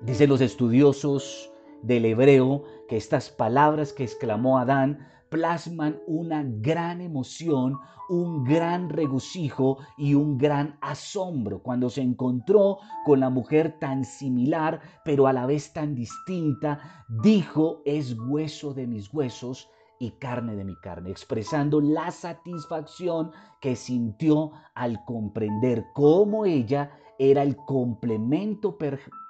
Dicen 0.00 0.28
los 0.28 0.40
estudiosos 0.40 1.52
del 1.86 2.04
hebreo 2.04 2.64
que 2.88 2.96
estas 2.96 3.30
palabras 3.30 3.92
que 3.92 4.04
exclamó 4.04 4.58
Adán 4.58 5.06
plasman 5.28 5.98
una 6.06 6.44
gran 6.44 7.00
emoción, 7.00 7.78
un 8.08 8.44
gran 8.44 8.88
regocijo 8.88 9.78
y 9.96 10.14
un 10.14 10.38
gran 10.38 10.78
asombro 10.80 11.62
cuando 11.62 11.90
se 11.90 12.02
encontró 12.02 12.78
con 13.04 13.20
la 13.20 13.30
mujer 13.30 13.78
tan 13.80 14.04
similar 14.04 14.80
pero 15.04 15.26
a 15.26 15.32
la 15.32 15.46
vez 15.46 15.72
tan 15.72 15.94
distinta, 15.94 17.04
dijo 17.08 17.82
es 17.84 18.16
hueso 18.18 18.74
de 18.74 18.86
mis 18.86 19.12
huesos 19.12 19.68
y 19.98 20.10
carne 20.12 20.56
de 20.56 20.64
mi 20.64 20.76
carne, 20.76 21.10
expresando 21.10 21.80
la 21.80 22.10
satisfacción 22.10 23.30
que 23.60 23.76
sintió 23.76 24.52
al 24.74 25.04
comprender 25.04 25.86
cómo 25.94 26.44
ella 26.44 26.90
era 27.18 27.42
el 27.42 27.56
complemento 27.56 28.76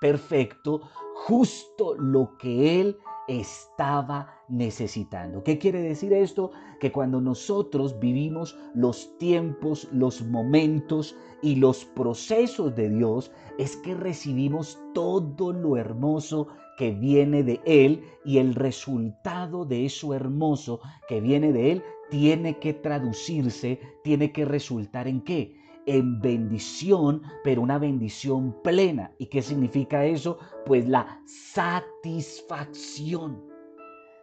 perfecto, 0.01 0.83
justo 1.15 1.95
lo 1.95 2.37
que 2.39 2.81
él 2.81 2.97
estaba 3.29 4.33
necesitando. 4.49 5.43
¿Qué 5.43 5.59
quiere 5.59 5.81
decir 5.81 6.13
esto? 6.13 6.53
Que 6.81 6.93
cuando 6.93 7.21
nosotros 7.21 7.99
vivimos 7.99 8.57
los 8.75 9.17
tiempos, 9.19 9.89
los 9.93 10.23
momentos 10.23 11.17
y 11.43 11.57
los 11.57 11.85
procesos 11.85 12.75
de 12.77 12.89
Dios, 12.91 13.33
es 13.59 13.77
que 13.77 13.95
recibimos 13.95 14.79
todo 14.95 15.53
lo 15.53 15.77
hermoso 15.77 16.49
que 16.77 16.93
viene 16.93 17.43
de 17.43 17.61
Él 17.65 18.05
y 18.25 18.39
el 18.39 18.55
resultado 18.55 19.65
de 19.65 19.87
eso 19.87 20.15
hermoso 20.15 20.81
que 21.09 21.21
viene 21.21 21.53
de 21.53 21.73
Él 21.73 21.83
tiene 22.11 22.59
que 22.59 22.75
traducirse, 22.75 23.81
tiene 24.05 24.31
que 24.31 24.45
resultar 24.45 25.09
en 25.09 25.23
qué? 25.23 25.66
En 25.87 26.21
bendición, 26.21 27.23
pero 27.43 27.63
una 27.63 27.79
bendición 27.79 28.55
plena. 28.63 29.15
¿Y 29.19 29.27
qué 29.27 29.41
significa 29.41 30.05
eso? 30.05 30.37
Pues 30.67 30.87
la 30.89 31.23
satisfacción. 31.27 33.43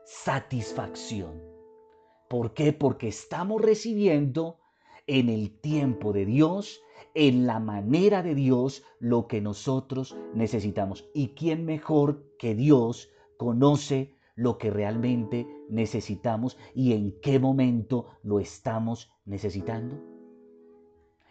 Satisfacción. 0.06 1.42
¿Por 2.30 2.54
qué? 2.54 2.74
Porque 2.74 3.08
estamos 3.08 3.60
recibiendo 3.62 4.60
en 5.08 5.30
el 5.30 5.60
tiempo 5.60 6.14
de 6.14 6.26
Dios, 6.26 6.82
en 7.14 7.46
la 7.46 7.60
manera 7.60 8.24
de 8.24 8.34
Dios, 8.36 8.84
lo 9.00 9.28
que 9.28 9.42
nosotros 9.42 10.16
necesitamos. 10.34 11.10
¿Y 11.14 11.30
quién 11.30 11.66
mejor 11.66 12.26
que 12.38 12.56
Dios 12.56 13.10
conoce 13.38 14.16
lo 14.36 14.58
que 14.58 14.72
realmente 14.72 15.48
necesitamos 15.70 16.58
y 16.74 16.94
en 16.94 17.20
qué 17.22 17.40
momento 17.40 18.08
lo 18.24 18.40
estamos 18.40 19.12
necesitando? 19.26 20.13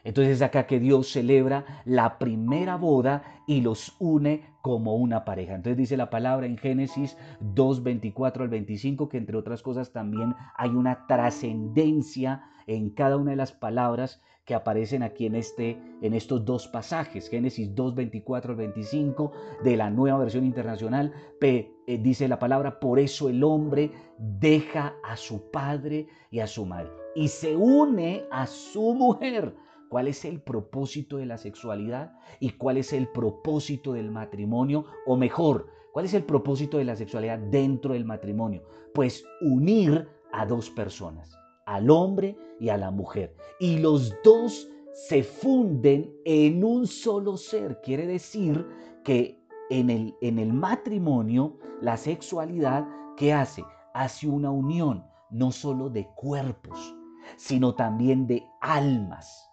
Entonces 0.05 0.37
es 0.37 0.43
acá 0.43 0.67
que 0.67 0.81
Dios 0.81 1.11
celebra 1.13 1.83
la 1.85 2.19
primera 2.19 2.77
boda 2.77 3.23
y 3.47 3.61
los 3.61 3.95
une 3.99 4.45
como 4.61 4.97
una 4.97 5.25
pareja. 5.25 5.55
Entonces 5.55 5.77
dice 5.77 5.97
la 5.97 6.11
palabra 6.11 6.47
en 6.47 6.59
Génesis 6.59 7.17
2, 7.41 7.83
24 7.83 8.45
al 8.45 8.49
25 8.49 9.09
que 9.09 9.19
entre 9.19 9.37
otras 9.37 9.63
cosas 9.63 9.93
también 9.93 10.35
hay 10.57 10.71
una 10.71 11.07
trascendencia 11.07 12.45
en 12.67 12.91
cada 12.91 13.17
una 13.17 13.33
de 13.33 13.37
las 13.37 13.53
palabras 13.53 14.21
que 14.45 14.55
aparecen 14.55 15.05
aquí 15.05 15.27
en, 15.27 15.37
este, 15.37 15.79
en 16.01 16.15
estos 16.15 16.45
dos 16.45 16.67
pasajes. 16.67 17.29
Génesis 17.29 17.75
2, 17.75 17.95
24 17.95 18.53
al 18.53 18.57
25 18.57 19.33
de 19.63 19.77
la 19.77 19.89
nueva 19.89 20.19
versión 20.19 20.45
internacional 20.45 21.13
eh, 21.41 21.71
dice 21.87 22.27
la 22.27 22.41
palabra, 22.41 22.81
por 22.81 22.99
eso 22.99 23.29
el 23.29 23.45
hombre 23.45 23.93
deja 24.19 24.95
a 25.05 25.17
su 25.17 25.51
padre 25.51 26.09
y 26.31 26.41
a 26.41 26.47
su 26.49 26.67
madre 26.67 26.91
y 27.15 27.29
se 27.29 27.57
une 27.57 28.25
a 28.31 28.47
su 28.47 28.95
mujer 28.95 29.55
cuál 29.93 30.09
es 30.09 30.25
el 30.25 30.41
propósito 30.41 31.19
de 31.19 31.27
la 31.27 31.37
sexualidad 31.37 32.15
y 32.41 32.53
cuál 32.53 32.79
es 32.79 32.95
el 32.95 33.09
propósito 33.09 33.93
del 33.93 34.11
matrimonio, 34.11 34.87
o 35.05 35.19
mejor, 35.19 35.67
cuál 35.93 36.07
es 36.07 36.15
el 36.15 36.25
propósito 36.25 36.79
de 36.79 36.85
la 36.85 36.97
sexualidad 36.97 37.39
dentro 37.39 37.93
del 37.93 38.07
matrimonio. 38.07 38.63
Pues 38.95 39.23
unir 39.43 40.09
a 40.33 40.47
dos 40.47 40.71
personas, 40.71 41.37
al 41.67 41.91
hombre 41.91 42.39
y 42.59 42.71
a 42.71 42.79
la 42.79 42.91
mujer. 42.91 43.37
Y 43.61 43.81
los 43.81 44.15
dos 44.25 44.67
se 44.95 45.23
funden 45.23 46.11
en 46.25 46.65
un 46.65 46.87
solo 46.87 47.37
ser. 47.37 47.79
Quiere 47.83 48.07
decir 48.07 48.67
que 49.05 49.45
en 49.69 49.91
el, 49.91 50.15
en 50.23 50.39
el 50.39 50.55
matrimonio, 50.55 51.59
la 51.83 51.99
sexualidad, 51.99 52.89
¿qué 53.19 53.35
hace? 53.35 53.63
Hace 53.93 54.27
una 54.27 54.51
unión 54.51 55.05
no 55.29 55.53
solo 55.53 55.91
de 55.91 56.09
cuerpos, 56.17 56.97
sino 57.37 57.75
también 57.75 58.27
de 58.27 58.43
almas 58.63 59.52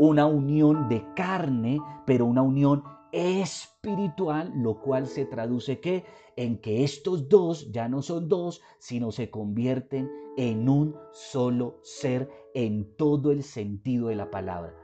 una 0.00 0.24
unión 0.24 0.88
de 0.88 1.04
carne, 1.14 1.78
pero 2.06 2.24
una 2.24 2.40
unión 2.40 2.82
espiritual, 3.12 4.50
lo 4.56 4.80
cual 4.80 5.06
se 5.06 5.26
traduce 5.26 5.78
que 5.78 6.06
en 6.36 6.58
que 6.58 6.84
estos 6.84 7.28
dos 7.28 7.70
ya 7.70 7.86
no 7.86 8.00
son 8.00 8.26
dos, 8.26 8.62
sino 8.78 9.12
se 9.12 9.28
convierten 9.28 10.10
en 10.38 10.70
un 10.70 10.96
solo 11.12 11.80
ser 11.82 12.30
en 12.54 12.96
todo 12.96 13.30
el 13.30 13.42
sentido 13.42 14.08
de 14.08 14.16
la 14.16 14.30
palabra. 14.30 14.79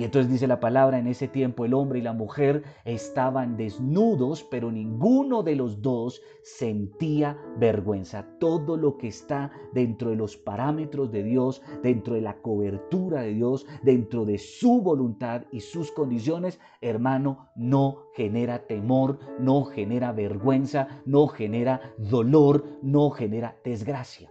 Y 0.00 0.04
entonces 0.04 0.32
dice 0.32 0.46
la 0.46 0.60
palabra, 0.60 0.98
en 0.98 1.08
ese 1.08 1.28
tiempo 1.28 1.66
el 1.66 1.74
hombre 1.74 1.98
y 1.98 2.02
la 2.02 2.14
mujer 2.14 2.62
estaban 2.86 3.58
desnudos, 3.58 4.42
pero 4.50 4.72
ninguno 4.72 5.42
de 5.42 5.56
los 5.56 5.82
dos 5.82 6.22
sentía 6.42 7.36
vergüenza. 7.58 8.26
Todo 8.38 8.78
lo 8.78 8.96
que 8.96 9.08
está 9.08 9.52
dentro 9.74 10.08
de 10.08 10.16
los 10.16 10.38
parámetros 10.38 11.12
de 11.12 11.22
Dios, 11.22 11.60
dentro 11.82 12.14
de 12.14 12.22
la 12.22 12.40
cobertura 12.40 13.20
de 13.20 13.34
Dios, 13.34 13.66
dentro 13.82 14.24
de 14.24 14.38
su 14.38 14.80
voluntad 14.80 15.42
y 15.52 15.60
sus 15.60 15.92
condiciones, 15.92 16.58
hermano, 16.80 17.50
no 17.54 18.06
genera 18.14 18.66
temor, 18.66 19.18
no 19.38 19.64
genera 19.64 20.12
vergüenza, 20.12 20.88
no 21.04 21.26
genera 21.28 21.92
dolor, 21.98 22.64
no 22.80 23.10
genera 23.10 23.54
desgracia. 23.62 24.30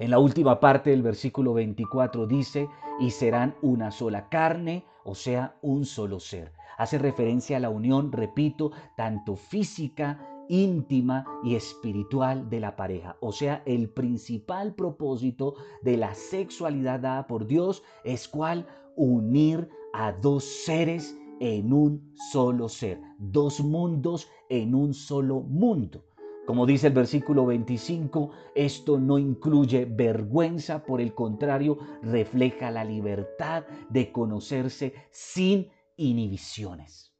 En 0.00 0.10
la 0.10 0.18
última 0.18 0.60
parte 0.60 0.88
del 0.88 1.02
versículo 1.02 1.52
24 1.52 2.26
dice, 2.26 2.70
y 3.00 3.10
serán 3.10 3.54
una 3.60 3.90
sola 3.90 4.30
carne, 4.30 4.82
o 5.04 5.14
sea, 5.14 5.58
un 5.60 5.84
solo 5.84 6.20
ser. 6.20 6.54
Hace 6.78 6.96
referencia 6.96 7.58
a 7.58 7.60
la 7.60 7.68
unión, 7.68 8.10
repito, 8.10 8.72
tanto 8.96 9.36
física, 9.36 10.18
íntima 10.48 11.26
y 11.44 11.54
espiritual 11.54 12.48
de 12.48 12.60
la 12.60 12.76
pareja. 12.76 13.18
O 13.20 13.30
sea, 13.30 13.62
el 13.66 13.90
principal 13.90 14.74
propósito 14.74 15.56
de 15.82 15.98
la 15.98 16.14
sexualidad 16.14 17.00
dada 17.00 17.26
por 17.26 17.46
Dios 17.46 17.82
es 18.02 18.26
cuál? 18.26 18.66
Unir 18.96 19.68
a 19.92 20.12
dos 20.12 20.44
seres 20.44 21.14
en 21.40 21.74
un 21.74 22.10
solo 22.32 22.70
ser, 22.70 23.02
dos 23.18 23.60
mundos 23.60 24.28
en 24.48 24.74
un 24.74 24.94
solo 24.94 25.40
mundo. 25.42 26.04
Como 26.46 26.66
dice 26.66 26.88
el 26.88 26.94
versículo 26.94 27.46
25, 27.46 28.30
esto 28.54 28.98
no 28.98 29.18
incluye 29.18 29.84
vergüenza, 29.84 30.82
por 30.82 31.00
el 31.00 31.14
contrario, 31.14 31.78
refleja 32.02 32.70
la 32.70 32.84
libertad 32.84 33.64
de 33.88 34.10
conocerse 34.10 34.94
sin 35.10 35.68
inhibiciones. 35.96 37.10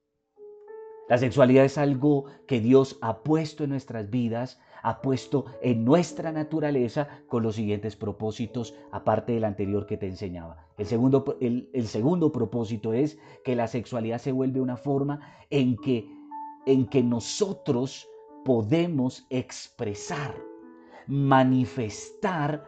La 1.08 1.18
sexualidad 1.18 1.64
es 1.64 1.76
algo 1.76 2.26
que 2.46 2.60
Dios 2.60 2.96
ha 3.02 3.22
puesto 3.22 3.64
en 3.64 3.70
nuestras 3.70 4.10
vidas, 4.10 4.60
ha 4.82 5.02
puesto 5.02 5.44
en 5.60 5.84
nuestra 5.84 6.30
naturaleza 6.30 7.08
con 7.28 7.42
los 7.42 7.56
siguientes 7.56 7.96
propósitos, 7.96 8.74
aparte 8.92 9.32
del 9.32 9.44
anterior 9.44 9.86
que 9.86 9.96
te 9.96 10.06
enseñaba. 10.06 10.68
El 10.78 10.86
segundo, 10.86 11.36
el, 11.40 11.68
el 11.72 11.88
segundo 11.88 12.30
propósito 12.30 12.92
es 12.92 13.18
que 13.44 13.56
la 13.56 13.66
sexualidad 13.66 14.18
se 14.18 14.32
vuelve 14.32 14.60
una 14.60 14.76
forma 14.76 15.20
en 15.50 15.76
que, 15.76 16.08
en 16.66 16.86
que 16.86 17.02
nosotros 17.02 18.09
podemos 18.44 19.26
expresar, 19.30 20.34
manifestar 21.06 22.64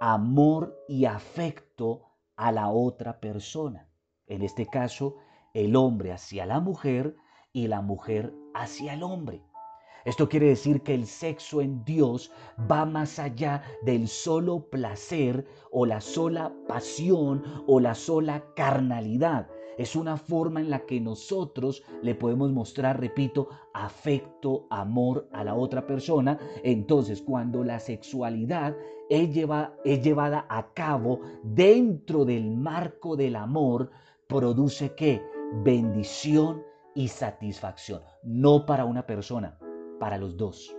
amor 0.00 0.76
y 0.88 1.04
afecto 1.04 2.02
a 2.36 2.52
la 2.52 2.68
otra 2.68 3.20
persona. 3.20 3.88
En 4.26 4.42
este 4.42 4.66
caso, 4.66 5.16
el 5.54 5.74
hombre 5.76 6.12
hacia 6.12 6.46
la 6.46 6.60
mujer 6.60 7.16
y 7.52 7.66
la 7.68 7.80
mujer 7.80 8.34
hacia 8.54 8.94
el 8.94 9.02
hombre. 9.02 9.42
Esto 10.04 10.28
quiere 10.28 10.46
decir 10.46 10.82
que 10.82 10.94
el 10.94 11.06
sexo 11.06 11.60
en 11.60 11.84
Dios 11.84 12.30
va 12.70 12.84
más 12.84 13.18
allá 13.18 13.62
del 13.82 14.06
solo 14.06 14.70
placer 14.70 15.44
o 15.72 15.84
la 15.84 16.00
sola 16.00 16.54
pasión 16.68 17.42
o 17.66 17.80
la 17.80 17.94
sola 17.94 18.44
carnalidad, 18.54 19.48
es 19.78 19.96
una 19.96 20.16
forma 20.16 20.60
en 20.60 20.70
la 20.70 20.86
que 20.86 21.00
nosotros 21.00 21.82
le 22.02 22.14
podemos 22.14 22.52
mostrar, 22.52 23.00
repito, 23.00 23.48
afecto, 23.74 24.66
amor 24.70 25.28
a 25.32 25.44
la 25.44 25.54
otra 25.54 25.86
persona. 25.86 26.38
Entonces, 26.62 27.20
cuando 27.22 27.62
la 27.62 27.78
sexualidad 27.78 28.76
es, 29.10 29.32
llevada 29.32 30.46
a 30.48 30.72
cabo 30.72 31.20
dentro 31.42 32.24
del 32.24 32.50
marco 32.50 33.16
del 33.16 33.36
amor, 33.36 33.90
produce 34.26 34.94
qué? 34.94 35.22
Bendición 35.62 36.62
y 36.94 37.08
satisfacción. 37.08 38.02
No 38.22 38.66
para 38.66 38.84
una 38.84 39.06
persona, 39.06 39.58
para 40.00 40.18
los 40.18 40.36
dos. 40.36 40.74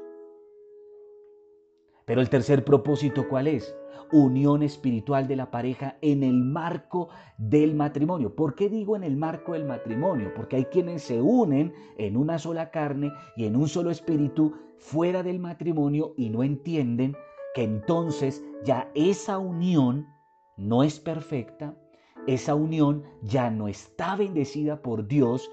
Pero 2.08 2.22
el 2.22 2.30
tercer 2.30 2.64
propósito, 2.64 3.28
¿cuál 3.28 3.48
es? 3.48 3.76
Unión 4.14 4.64
espiritual 4.64 5.28
de 5.28 5.36
la 5.36 5.52
pareja 5.52 5.98
en 6.00 6.24
el 6.24 6.42
marco 6.42 7.10
del 7.38 7.76
matrimonio. 7.76 8.34
¿Por 8.34 8.56
qué 8.56 8.70
digo 8.70 8.96
en 8.96 9.04
el 9.04 9.18
marco 9.18 9.52
del 9.52 9.66
matrimonio? 9.66 10.32
Porque 10.34 10.56
hay 10.56 10.66
quienes 10.66 11.02
se 11.02 11.22
unen 11.22 11.74
en 11.98 12.16
una 12.16 12.40
sola 12.40 12.72
carne 12.72 13.12
y 13.36 13.44
en 13.44 13.58
un 13.58 13.68
solo 13.68 13.92
espíritu 13.92 14.54
fuera 14.78 15.22
del 15.22 15.40
matrimonio 15.40 16.14
y 16.16 16.30
no 16.30 16.44
entienden 16.44 17.14
que 17.54 17.64
entonces 17.64 18.42
ya 18.64 18.90
esa 18.96 19.38
unión 19.38 20.08
no 20.56 20.84
es 20.84 21.02
perfecta, 21.02 21.76
esa 22.26 22.56
unión 22.56 23.04
ya 23.22 23.52
no 23.52 23.68
está 23.68 24.16
bendecida 24.16 24.82
por 24.82 25.10
Dios 25.10 25.52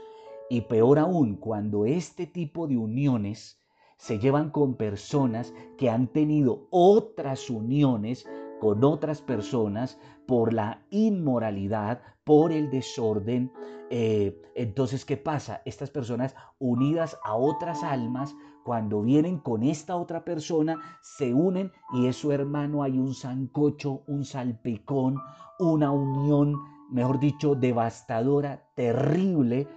y 0.48 0.60
peor 0.60 1.00
aún 1.00 1.34
cuando 1.34 1.84
este 1.84 2.28
tipo 2.28 2.68
de 2.68 2.76
uniones 2.76 3.58
se 3.96 4.18
llevan 4.18 4.50
con 4.50 4.74
personas 4.74 5.54
que 5.78 5.90
han 5.90 6.08
tenido 6.08 6.66
otras 6.70 7.50
uniones 7.50 8.26
con 8.64 8.82
otras 8.82 9.20
personas 9.20 9.98
por 10.26 10.54
la 10.54 10.80
inmoralidad, 10.88 12.00
por 12.24 12.50
el 12.50 12.70
desorden. 12.70 13.52
Eh, 13.90 14.40
entonces, 14.54 15.04
¿qué 15.04 15.18
pasa? 15.18 15.60
Estas 15.66 15.90
personas 15.90 16.34
unidas 16.58 17.18
a 17.24 17.36
otras 17.36 17.82
almas, 17.82 18.34
cuando 18.64 19.02
vienen 19.02 19.38
con 19.38 19.62
esta 19.62 19.96
otra 19.96 20.24
persona, 20.24 20.78
se 21.02 21.34
unen 21.34 21.72
y 21.92 22.06
es 22.06 22.16
su 22.16 22.32
hermano, 22.32 22.82
hay 22.82 22.98
un 22.98 23.12
sancocho, 23.12 24.02
un 24.06 24.24
salpicón, 24.24 25.20
una 25.58 25.90
unión, 25.90 26.54
mejor 26.90 27.20
dicho, 27.20 27.54
devastadora, 27.54 28.64
terrible, 28.74 29.68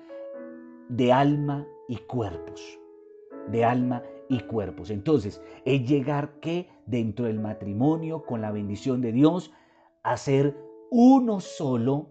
de 0.88 1.12
alma 1.12 1.68
y 1.90 1.98
cuerpos. 1.98 2.80
De 3.52 3.64
alma 3.64 4.04
y 4.30 4.40
cuerpos. 4.42 4.90
Entonces, 4.90 5.42
es 5.66 5.88
llegar 5.88 6.40
que 6.40 6.70
dentro 6.86 7.26
del 7.26 7.40
matrimonio, 7.40 8.24
con 8.26 8.42
la 8.42 8.52
bendición 8.52 9.02
de 9.02 9.12
Dios, 9.12 9.52
a 10.04 10.18
ser 10.18 10.58
uno 10.90 11.40
solo, 11.40 12.10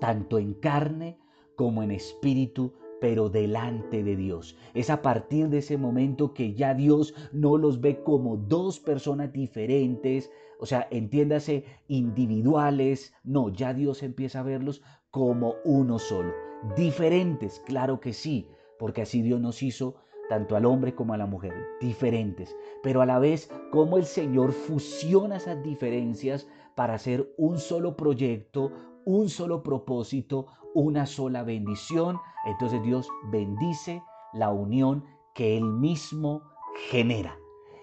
tanto 0.00 0.38
en 0.38 0.54
carne 0.54 1.18
como 1.56 1.82
en 1.82 1.90
espíritu, 1.90 2.72
pero 3.00 3.28
delante 3.28 4.02
de 4.02 4.16
Dios. 4.16 4.56
Es 4.74 4.90
a 4.90 5.02
partir 5.02 5.48
de 5.48 5.58
ese 5.58 5.76
momento 5.76 6.34
que 6.34 6.54
ya 6.54 6.74
Dios 6.74 7.14
no 7.32 7.56
los 7.56 7.80
ve 7.80 8.02
como 8.02 8.36
dos 8.36 8.80
personas 8.80 9.32
diferentes, 9.32 10.30
o 10.60 10.66
sea, 10.66 10.88
entiéndase, 10.90 11.64
individuales, 11.86 13.12
no, 13.22 13.50
ya 13.50 13.74
Dios 13.74 14.02
empieza 14.02 14.40
a 14.40 14.44
verlos 14.44 14.82
como 15.10 15.54
uno 15.64 15.98
solo. 15.98 16.32
Diferentes, 16.76 17.60
claro 17.66 18.00
que 18.00 18.12
sí, 18.12 18.48
porque 18.78 19.02
así 19.02 19.22
Dios 19.22 19.40
nos 19.40 19.62
hizo 19.62 19.96
tanto 20.28 20.56
al 20.56 20.66
hombre 20.66 20.94
como 20.94 21.14
a 21.14 21.16
la 21.16 21.26
mujer, 21.26 21.54
diferentes, 21.80 22.54
pero 22.82 23.00
a 23.00 23.06
la 23.06 23.18
vez 23.18 23.50
como 23.70 23.96
el 23.96 24.04
Señor 24.04 24.52
fusiona 24.52 25.36
esas 25.36 25.62
diferencias 25.62 26.46
para 26.74 26.94
hacer 26.94 27.32
un 27.38 27.58
solo 27.58 27.96
proyecto, 27.96 28.72
un 29.04 29.28
solo 29.28 29.62
propósito, 29.62 30.46
una 30.74 31.06
sola 31.06 31.42
bendición. 31.42 32.18
Entonces 32.46 32.82
Dios 32.82 33.08
bendice 33.30 34.02
la 34.34 34.50
unión 34.50 35.04
que 35.34 35.56
Él 35.56 35.64
mismo 35.64 36.42
genera. 36.90 37.36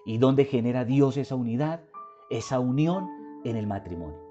¿Y 0.06 0.20
dónde 0.20 0.46
genera 0.46 0.86
Dios 0.86 1.18
esa 1.18 1.36
unidad? 1.36 1.84
Esa 2.30 2.60
unión 2.60 3.10
en 3.44 3.56
el 3.56 3.68
matrimonio. 3.68 4.24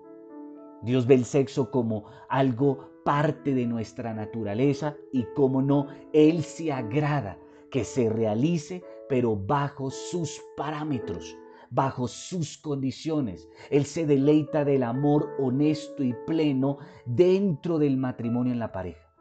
Dios 0.83 1.07
ve 1.07 1.15
el 1.15 1.25
sexo 1.25 1.71
como 1.71 2.05
algo 2.29 2.91
parte 3.05 3.55
de 3.55 3.67
nuestra 3.67 4.15
naturaleza 4.15 4.97
y 5.13 5.25
como 5.35 5.63
no, 5.63 5.89
Él 6.13 6.43
se 6.43 6.73
agrada 6.73 7.39
que 7.75 7.83
se 7.83 8.09
realice, 8.09 8.85
pero 9.09 9.35
bajo 9.35 9.91
sus 9.91 10.41
parámetros, 10.57 11.37
bajo 11.71 12.07
sus 12.07 12.57
condiciones. 12.57 13.49
Él 13.69 13.85
se 13.85 14.07
deleita 14.07 14.65
del 14.65 14.85
amor 14.85 15.29
honesto 15.41 16.05
y 16.05 16.15
pleno 16.25 16.79
dentro 17.05 17.81
del 17.81 17.97
matrimonio 17.97 18.53
en 18.53 18.61
la 18.61 18.71
pareja. 18.71 19.13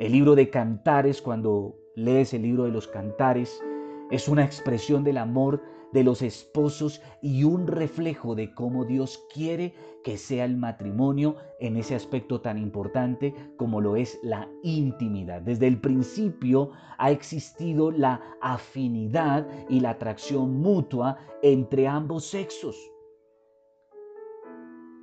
El 0.00 0.10
libro 0.10 0.34
de 0.34 0.50
Cantares, 0.50 1.22
cuando 1.22 1.76
lees 1.94 2.34
el 2.34 2.42
libro 2.42 2.64
de 2.64 2.72
los 2.72 2.88
Cantares, 2.88 3.62
es 4.10 4.26
una 4.26 4.44
expresión 4.44 5.04
del 5.04 5.18
amor 5.18 5.62
de 5.94 6.02
los 6.02 6.22
esposos 6.22 7.00
y 7.22 7.44
un 7.44 7.68
reflejo 7.68 8.34
de 8.34 8.52
cómo 8.52 8.84
Dios 8.84 9.24
quiere 9.32 9.74
que 10.02 10.18
sea 10.18 10.44
el 10.44 10.56
matrimonio 10.56 11.36
en 11.60 11.76
ese 11.76 11.94
aspecto 11.94 12.40
tan 12.40 12.58
importante 12.58 13.32
como 13.56 13.80
lo 13.80 13.94
es 13.94 14.18
la 14.24 14.48
intimidad. 14.64 15.40
Desde 15.40 15.68
el 15.68 15.80
principio 15.80 16.72
ha 16.98 17.12
existido 17.12 17.92
la 17.92 18.20
afinidad 18.42 19.46
y 19.68 19.78
la 19.78 19.90
atracción 19.90 20.60
mutua 20.60 21.16
entre 21.42 21.86
ambos 21.86 22.26
sexos. 22.26 22.76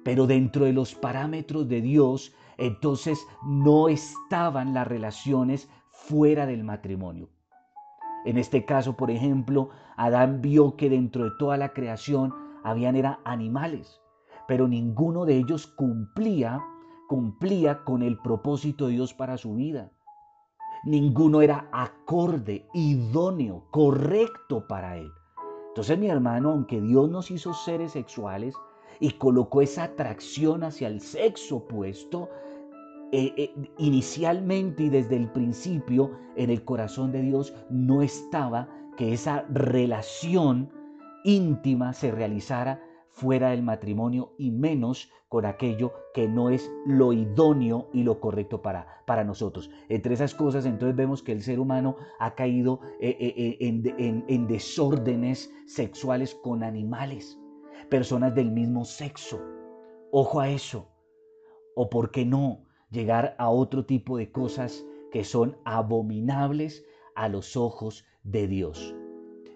Pero 0.03 0.27
dentro 0.27 0.65
de 0.65 0.73
los 0.73 0.93
parámetros 0.93 1.69
de 1.69 1.79
Dios, 1.79 2.33
entonces 2.57 3.25
no 3.47 3.87
estaban 3.87 4.73
las 4.73 4.87
relaciones 4.87 5.69
fuera 5.89 6.45
del 6.45 6.65
matrimonio. 6.65 7.29
En 8.25 8.37
este 8.37 8.65
caso, 8.65 8.95
por 8.95 9.11
ejemplo, 9.11 9.69
Adán 9.97 10.41
vio 10.41 10.75
que 10.75 10.89
dentro 10.89 11.25
de 11.25 11.31
toda 11.39 11.57
la 11.57 11.73
creación 11.73 12.33
habían 12.63 12.95
era 12.95 13.19
animales, 13.25 14.01
pero 14.47 14.67
ninguno 14.67 15.25
de 15.25 15.37
ellos 15.37 15.67
cumplía 15.67 16.61
cumplía 17.11 17.83
con 17.83 18.03
el 18.03 18.17
propósito 18.19 18.87
de 18.87 18.93
Dios 18.93 19.13
para 19.13 19.35
su 19.35 19.55
vida. 19.55 19.91
Ninguno 20.85 21.41
era 21.41 21.67
acorde, 21.73 22.69
idóneo, 22.73 23.65
correcto 23.69 24.65
para 24.65 24.95
él. 24.95 25.11
Entonces, 25.67 25.99
mi 25.99 26.07
hermano, 26.07 26.51
aunque 26.51 26.79
Dios 26.79 27.09
nos 27.09 27.29
hizo 27.29 27.53
seres 27.53 27.91
sexuales 27.91 28.55
y 29.01 29.11
colocó 29.11 29.61
esa 29.61 29.83
atracción 29.83 30.63
hacia 30.63 30.87
el 30.87 31.01
sexo 31.01 31.57
opuesto, 31.57 32.29
eh, 33.13 33.33
eh, 33.35 33.53
inicialmente 33.77 34.83
y 34.83 34.89
desde 34.89 35.17
el 35.17 35.29
principio 35.29 36.11
en 36.37 36.49
el 36.49 36.63
corazón 36.63 37.11
de 37.11 37.21
Dios 37.21 37.53
no 37.69 38.01
estaba 38.01 38.69
que 38.95 39.11
esa 39.11 39.45
relación 39.49 40.71
íntima 41.25 41.91
se 41.91 42.11
realizara 42.11 42.81
fuera 43.09 43.49
del 43.49 43.63
matrimonio 43.63 44.33
y 44.37 44.51
menos 44.51 45.11
con 45.27 45.45
aquello 45.45 45.91
que 46.13 46.29
no 46.29 46.49
es 46.49 46.71
lo 46.85 47.11
idóneo 47.11 47.89
y 47.91 48.03
lo 48.03 48.21
correcto 48.21 48.61
para, 48.61 48.87
para 49.05 49.25
nosotros. 49.25 49.69
Entre 49.89 50.13
esas 50.13 50.33
cosas, 50.33 50.65
entonces 50.65 50.95
vemos 50.95 51.21
que 51.21 51.33
el 51.33 51.41
ser 51.41 51.59
humano 51.59 51.97
ha 52.19 52.33
caído 52.35 52.79
eh, 53.01 53.57
en, 53.59 54.23
en 54.27 54.47
desórdenes 54.47 55.53
sexuales 55.65 56.33
con 56.35 56.63
animales, 56.63 57.37
personas 57.89 58.33
del 58.35 58.51
mismo 58.51 58.85
sexo. 58.85 59.41
Ojo 60.11 60.39
a 60.39 60.49
eso. 60.49 60.87
O 61.75 61.89
por 61.89 62.11
qué 62.11 62.25
no, 62.25 62.65
llegar 62.91 63.35
a 63.39 63.49
otro 63.49 63.85
tipo 63.85 64.17
de 64.17 64.31
cosas 64.31 64.85
que 65.11 65.23
son 65.23 65.57
abominables 65.65 66.85
a 67.15 67.27
los 67.29 67.57
ojos 67.57 68.05
de 68.23 68.47
Dios. 68.47 68.95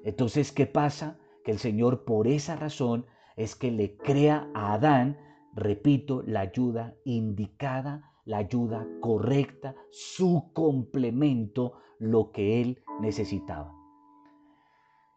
Entonces, 0.03 0.51
¿qué 0.51 0.65
pasa? 0.65 1.19
Que 1.43 1.51
el 1.51 1.59
Señor 1.59 2.05
por 2.05 2.27
esa 2.27 2.55
razón 2.55 3.05
es 3.35 3.55
que 3.55 3.71
le 3.71 3.97
crea 3.97 4.49
a 4.53 4.73
Adán, 4.73 5.17
repito, 5.53 6.23
la 6.25 6.41
ayuda 6.41 6.95
indicada, 7.05 8.11
la 8.25 8.37
ayuda 8.37 8.87
correcta, 9.01 9.75
su 9.91 10.51
complemento, 10.53 11.73
lo 11.99 12.31
que 12.31 12.61
él 12.61 12.83
necesitaba. 13.01 13.73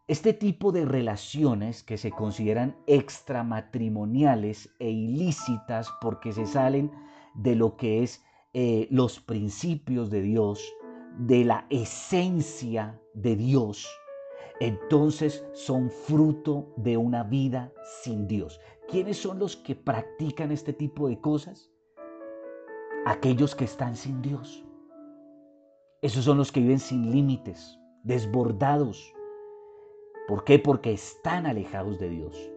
Este 0.07 0.33
tipo 0.33 0.73
de 0.73 0.87
relaciones 0.87 1.83
que 1.83 1.99
se 1.99 2.11
consideran 2.11 2.77
extramatrimoniales 2.87 4.75
e 4.79 4.91
ilícitas 4.91 5.91
porque 6.01 6.33
se 6.33 6.47
salen 6.47 6.91
de 7.39 7.55
lo 7.55 7.77
que 7.77 8.03
es 8.03 8.23
eh, 8.53 8.89
los 8.91 9.21
principios 9.21 10.11
de 10.11 10.21
Dios, 10.21 10.63
de 11.19 11.45
la 11.45 11.67
esencia 11.71 13.01
de 13.15 13.37
Dios, 13.37 13.89
entonces 14.61 15.45
son 15.53 15.91
fruto 15.91 16.73
de 16.77 16.97
una 16.97 17.23
vida 17.23 17.73
sin 18.03 18.27
Dios. 18.27 18.61
¿Quiénes 18.89 19.17
son 19.17 19.39
los 19.39 19.57
que 19.57 19.77
practican 19.77 20.51
este 20.51 20.73
tipo 20.73 21.09
de 21.09 21.21
cosas? 21.21 21.71
Aquellos 23.07 23.55
que 23.55 23.65
están 23.65 23.95
sin 23.95 24.21
Dios. 24.21 24.65
Esos 26.03 26.25
son 26.25 26.39
los 26.39 26.51
que 26.51 26.61
viven 26.61 26.81
sin 26.81 27.11
límites, 27.13 27.79
desbordados. 28.03 29.15
¿Por 30.27 30.45
qué? 30.45 30.59
Porque 30.59 30.93
están 30.93 31.47
alejados 31.47 31.99
de 31.99 32.09
Dios. 32.09 32.51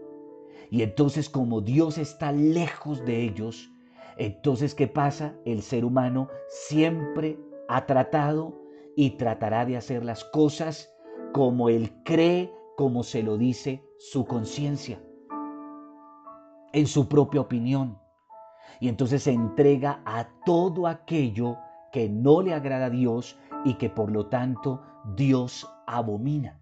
Y 0.72 0.82
entonces 0.82 1.30
como 1.30 1.62
Dios 1.62 1.98
está 1.98 2.32
lejos 2.32 3.06
de 3.06 3.24
ellos, 3.24 3.70
entonces, 4.18 4.76
¿qué 4.76 4.88
pasa? 4.88 5.36
El 5.46 5.62
ser 5.62 5.86
humano 5.86 6.30
siempre 6.48 7.40
ha 7.68 7.86
tratado 7.86 8.62
y 8.96 9.12
tratará 9.12 9.66
de 9.66 9.78
hacer 9.78 10.04
las 10.04 10.24
cosas 10.26 10.94
como 11.34 11.70
él 11.70 11.92
cree, 12.04 12.54
como 12.76 13.04
se 13.04 13.24
lo 13.24 13.38
dice 13.38 13.84
su 13.98 14.26
conciencia, 14.26 15.02
en 16.74 16.88
su 16.88 17.08
propia 17.08 17.42
opinión. 17.42 17.98
Y 18.80 18.90
entonces 18.90 19.24
se 19.24 19.32
entrega 19.32 20.02
a 20.06 20.30
todo 20.46 20.88
aquello 20.88 21.58
que 21.92 22.10
no 22.10 22.42
le 22.42 22.54
agrada 22.54 22.86
a 22.86 22.90
Dios 22.90 23.38
y 23.64 23.76
que 23.76 23.90
por 23.90 24.12
lo 24.12 24.28
tanto 24.28 24.82
Dios 25.16 25.68
abomina. 25.88 26.62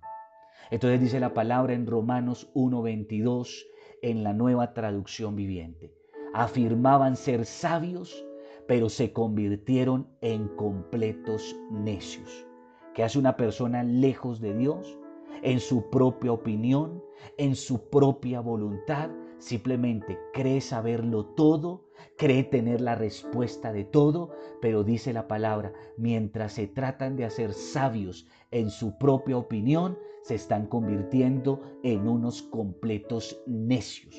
Entonces 0.72 1.00
dice 1.00 1.20
la 1.20 1.34
palabra 1.34 1.74
en 1.74 1.88
Romanos 1.88 2.52
1.22 2.54 3.66
en 4.02 4.24
la 4.24 4.34
nueva 4.34 4.74
traducción 4.74 5.36
viviente. 5.36 5.99
Afirmaban 6.34 7.16
ser 7.16 7.46
sabios, 7.46 8.26
pero 8.68 8.90
se 8.90 9.12
convirtieron 9.12 10.08
en 10.22 10.48
completos 10.50 11.56
necios. 11.72 12.46
¿Qué 12.94 13.04
hace 13.04 13.18
una 13.18 13.36
persona 13.36 13.84
lejos 13.84 14.40
de 14.40 14.54
Dios? 14.54 14.98
En 15.42 15.60
su 15.60 15.90
propia 15.90 16.32
opinión, 16.32 17.04
en 17.38 17.56
su 17.56 17.90
propia 17.90 18.42
voluntad, 18.42 19.10
simplemente 19.40 20.20
cree 20.34 20.62
saberlo 20.62 21.26
todo, 21.26 21.86
cree 22.18 22.44
tener 22.44 22.82
la 22.82 22.96
respuesta 22.96 23.72
de 23.72 23.86
todo, 23.86 24.30
pero 24.62 24.84
dice 24.84 25.14
la 25.14 25.28
palabra, 25.28 25.74
mientras 25.98 26.54
se 26.54 26.68
tratan 26.68 27.16
de 27.16 27.26
hacer 27.26 27.54
sabios 27.54 28.28
en 28.52 28.70
su 28.70 28.98
propia 28.98 29.38
opinión, 29.38 29.98
se 30.22 30.36
están 30.36 30.68
convirtiendo 30.68 31.62
en 31.84 32.08
unos 32.08 32.42
completos 32.42 33.42
necios. 33.48 34.16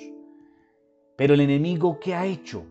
Pero 1.20 1.34
el 1.34 1.42
enemigo 1.42 2.00
¿qué 2.00 2.14
ha 2.14 2.24
hecho? 2.24 2.64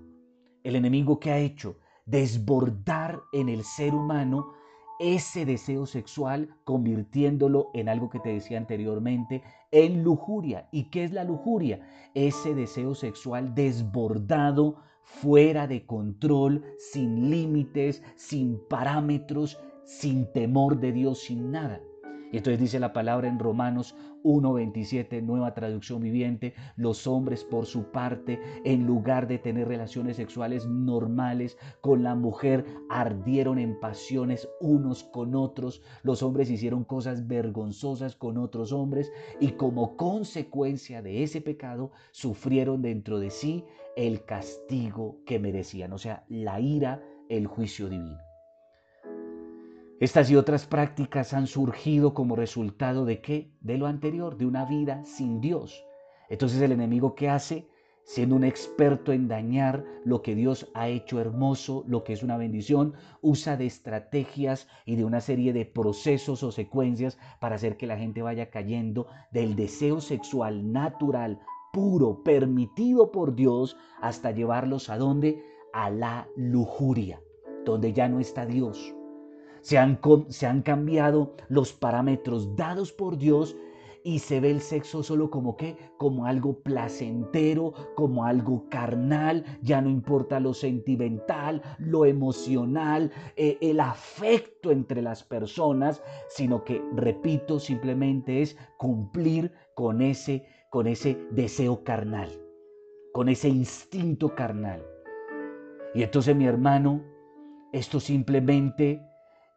El 0.64 0.76
enemigo 0.76 1.20
¿qué 1.20 1.30
ha 1.30 1.38
hecho? 1.38 1.78
Desbordar 2.08 3.22
en 3.32 3.48
el 3.48 3.64
ser 3.64 3.94
humano 3.94 4.54
ese 5.00 5.46
deseo 5.46 5.86
sexual, 5.86 6.50
convirtiéndolo 6.64 7.70
en 7.76 7.90
algo 7.90 8.10
que 8.10 8.20
te 8.20 8.30
decía 8.30 8.58
anteriormente, 8.58 9.44
en 9.70 10.04
lujuria. 10.04 10.68
¿Y 10.72 10.86
qué 10.86 11.04
es 11.04 11.12
la 11.12 11.26
lujuria? 11.26 11.88
Ese 12.16 12.56
deseo 12.56 12.96
sexual 12.96 13.54
desbordado, 13.54 14.78
fuera 15.04 15.68
de 15.68 15.86
control, 15.86 16.66
sin 16.80 17.30
límites, 17.30 18.02
sin 18.16 18.60
parámetros, 18.68 19.60
sin 19.86 20.26
temor 20.34 20.80
de 20.80 20.92
Dios, 20.92 21.20
sin 21.20 21.52
nada. 21.52 21.84
Y 22.32 22.38
entonces 22.38 22.60
dice 22.60 22.80
la 22.80 22.94
palabra 22.94 23.28
en 23.28 23.40
Romanos 23.40 23.96
1.27, 24.24 25.24
nueva 25.24 25.54
traducción 25.54 26.02
viviente, 26.02 26.54
los 26.76 27.08
hombres 27.08 27.44
por 27.44 27.66
su 27.66 27.92
parte, 27.92 28.40
en 28.66 28.86
lugar 28.86 29.28
de 29.28 29.40
tener 29.40 29.68
relaciones 29.68 30.18
sexuales 30.18 30.66
normales 30.68 31.58
con 31.82 32.04
la 32.04 32.16
mujer, 32.16 32.66
ardieron 32.90 33.58
en 33.60 33.80
pasiones 33.80 34.48
unos 34.60 35.04
con 35.06 35.36
otros, 35.36 35.82
los 36.04 36.22
hombres 36.22 36.50
hicieron 36.50 36.84
cosas 36.84 37.28
vergonzosas 37.28 38.16
con 38.16 38.38
otros 38.38 38.72
hombres 38.72 39.12
y 39.40 39.52
como 39.52 39.96
consecuencia 39.96 41.02
de 41.02 41.24
ese 41.24 41.42
pecado 41.42 41.92
sufrieron 42.12 42.82
dentro 42.82 43.20
de 43.20 43.30
sí 43.30 43.66
el 43.96 44.24
castigo 44.26 45.18
que 45.26 45.40
merecían, 45.40 45.94
o 45.94 45.98
sea, 45.98 46.26
la 46.30 46.60
ira, 46.60 47.02
el 47.30 47.48
juicio 47.48 47.90
divino. 47.90 48.29
Estas 50.00 50.32
y 50.32 50.38
otras 50.38 50.66
prácticas 50.66 51.34
han 51.34 51.46
surgido 51.46 52.14
como 52.14 52.38
resultado 52.38 53.04
de 53.04 53.20
qué? 53.20 53.52
De 53.60 53.78
lo 53.78 53.86
anterior, 53.86 54.38
de 54.38 54.46
una 54.46 54.64
vida 54.64 55.04
sin 55.04 55.42
Dios. 55.42 55.84
Entonces 56.30 56.62
el 56.62 56.72
enemigo 56.72 57.16
¿qué 57.16 57.28
hace? 57.28 57.68
Siendo 58.04 58.38
un 58.38 58.46
experto 58.46 59.12
en 59.12 59.28
dañar 59.28 59.84
lo 60.06 60.22
que 60.22 60.36
Dios 60.36 60.72
ha 60.74 60.88
hecho 60.88 61.20
hermoso, 61.20 61.84
lo 61.86 62.06
que 62.06 62.14
es 62.14 62.24
una 62.24 62.38
bendición, 62.38 62.94
usa 63.22 63.58
de 63.58 63.66
estrategias 63.66 64.70
y 64.86 64.96
de 64.96 65.04
una 65.04 65.20
serie 65.20 65.52
de 65.52 65.66
procesos 65.66 66.44
o 66.44 66.54
secuencias 66.54 67.18
para 67.42 67.56
hacer 67.56 67.76
que 67.76 67.86
la 67.86 67.98
gente 67.98 68.22
vaya 68.22 68.50
cayendo 68.50 69.08
del 69.34 69.58
deseo 69.58 70.00
sexual 70.00 70.72
natural, 70.72 71.42
puro, 71.74 72.24
permitido 72.24 73.12
por 73.12 73.36
Dios, 73.36 73.76
hasta 74.00 74.32
llevarlos 74.32 74.90
a 74.90 74.98
dónde? 74.98 75.44
A 75.74 75.90
la 75.90 76.30
lujuria, 76.38 77.22
donde 77.66 77.92
ya 77.92 78.08
no 78.08 78.22
está 78.22 78.46
Dios 78.46 78.96
se 79.62 79.78
han, 79.78 80.00
se 80.30 80.48
han 80.48 80.62
cambiado 80.62 81.36
los 81.48 81.74
parámetros 81.74 82.56
dados 82.56 82.92
por 82.92 83.18
Dios 83.18 83.56
y 84.04 84.20
se 84.20 84.40
ve 84.40 84.52
el 84.52 84.62
sexo 84.62 85.04
solo 85.04 85.30
como 85.30 85.58
que 85.58 85.78
como 85.98 86.26
algo 86.26 86.60
placentero, 86.62 87.74
como 87.96 88.26
algo 88.26 88.68
carnal, 88.70 89.44
ya 89.62 89.82
no 89.82 89.90
importa 89.90 90.40
lo 90.40 90.54
sentimental, 90.54 91.62
lo 91.78 92.06
emocional, 92.06 93.12
eh, 93.36 93.58
el 93.62 93.80
afecto 93.80 94.72
entre 94.72 95.02
las 95.02 95.24
personas, 95.24 96.02
sino 96.30 96.64
que 96.64 96.82
repito, 96.96 97.60
simplemente 97.60 98.42
es 98.42 98.58
cumplir 98.78 99.52
con 99.76 100.02
ese 100.02 100.46
con 100.72 100.86
ese 100.86 101.18
deseo 101.32 101.84
carnal, 101.84 102.30
con 103.12 103.28
ese 103.28 103.50
instinto 103.50 104.36
carnal. 104.36 104.86
Y 105.96 106.04
entonces 106.04 106.36
mi 106.36 106.46
hermano, 106.46 107.04
esto 107.74 108.00
simplemente 108.00 109.02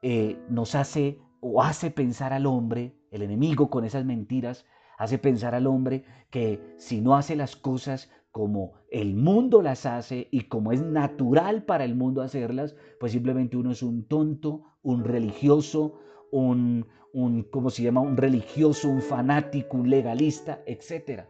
eh, 0.03 0.37
nos 0.49 0.75
hace 0.75 1.21
o 1.41 1.63
hace 1.63 1.91
pensar 1.91 2.33
al 2.33 2.47
hombre, 2.47 2.95
el 3.11 3.23
enemigo 3.23 3.71
con 3.71 3.85
esas 3.85 4.05
mentiras, 4.05 4.67
hace 4.99 5.19
pensar 5.19 5.55
al 5.55 5.67
hombre 5.67 6.05
que 6.31 6.75
si 6.77 7.01
no 7.01 7.17
hace 7.17 7.37
las 7.37 7.57
cosas 7.57 8.11
como 8.31 8.73
el 8.91 9.15
mundo 9.15 9.63
las 9.63 9.87
hace 9.87 10.29
y 10.31 10.43
como 10.49 10.73
es 10.73 10.81
natural 10.81 11.65
para 11.65 11.85
el 11.85 11.95
mundo 11.95 12.23
hacerlas, 12.23 12.77
pues 12.99 13.13
simplemente 13.13 13.57
uno 13.57 13.73
es 13.73 13.83
un 13.83 14.07
tonto, 14.07 14.63
un 14.83 15.05
religioso, 15.05 16.01
un, 16.31 16.87
un 17.13 17.43
¿cómo 17.45 17.71
se 17.71 17.83
llama? 17.83 18.01
Un 18.01 18.17
religioso, 18.17 18.89
un 18.89 19.03
fanático, 19.03 19.77
un 19.77 19.91
legalista, 19.91 20.63
etc. 20.67 21.25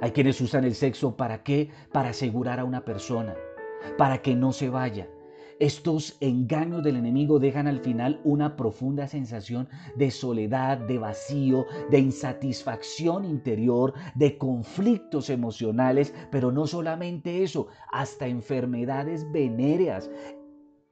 Hay 0.00 0.10
quienes 0.10 0.40
usan 0.40 0.64
el 0.64 0.74
sexo 0.74 1.16
para 1.16 1.42
qué? 1.44 1.70
Para 1.92 2.10
asegurar 2.10 2.58
a 2.58 2.64
una 2.64 2.84
persona, 2.84 3.36
para 3.96 4.20
que 4.20 4.34
no 4.34 4.52
se 4.52 4.68
vaya, 4.68 5.08
estos 5.60 6.16
engaños 6.20 6.82
del 6.82 6.96
enemigo 6.96 7.38
dejan 7.38 7.66
al 7.66 7.80
final 7.80 8.20
una 8.24 8.56
profunda 8.56 9.08
sensación 9.08 9.68
de 9.96 10.10
soledad, 10.10 10.78
de 10.78 10.98
vacío, 10.98 11.66
de 11.90 11.98
insatisfacción 12.00 13.24
interior, 13.24 13.94
de 14.14 14.36
conflictos 14.38 15.30
emocionales, 15.30 16.14
pero 16.30 16.50
no 16.50 16.66
solamente 16.66 17.42
eso, 17.42 17.68
hasta 17.92 18.26
enfermedades 18.26 19.30
venéreas, 19.32 20.10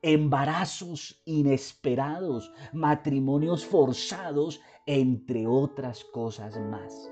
embarazos 0.03 1.23
inesperados, 1.25 2.53
matrimonios 2.73 3.65
forzados, 3.65 4.61
entre 4.87 5.47
otras 5.47 6.05
cosas 6.05 6.59
más. 6.59 7.11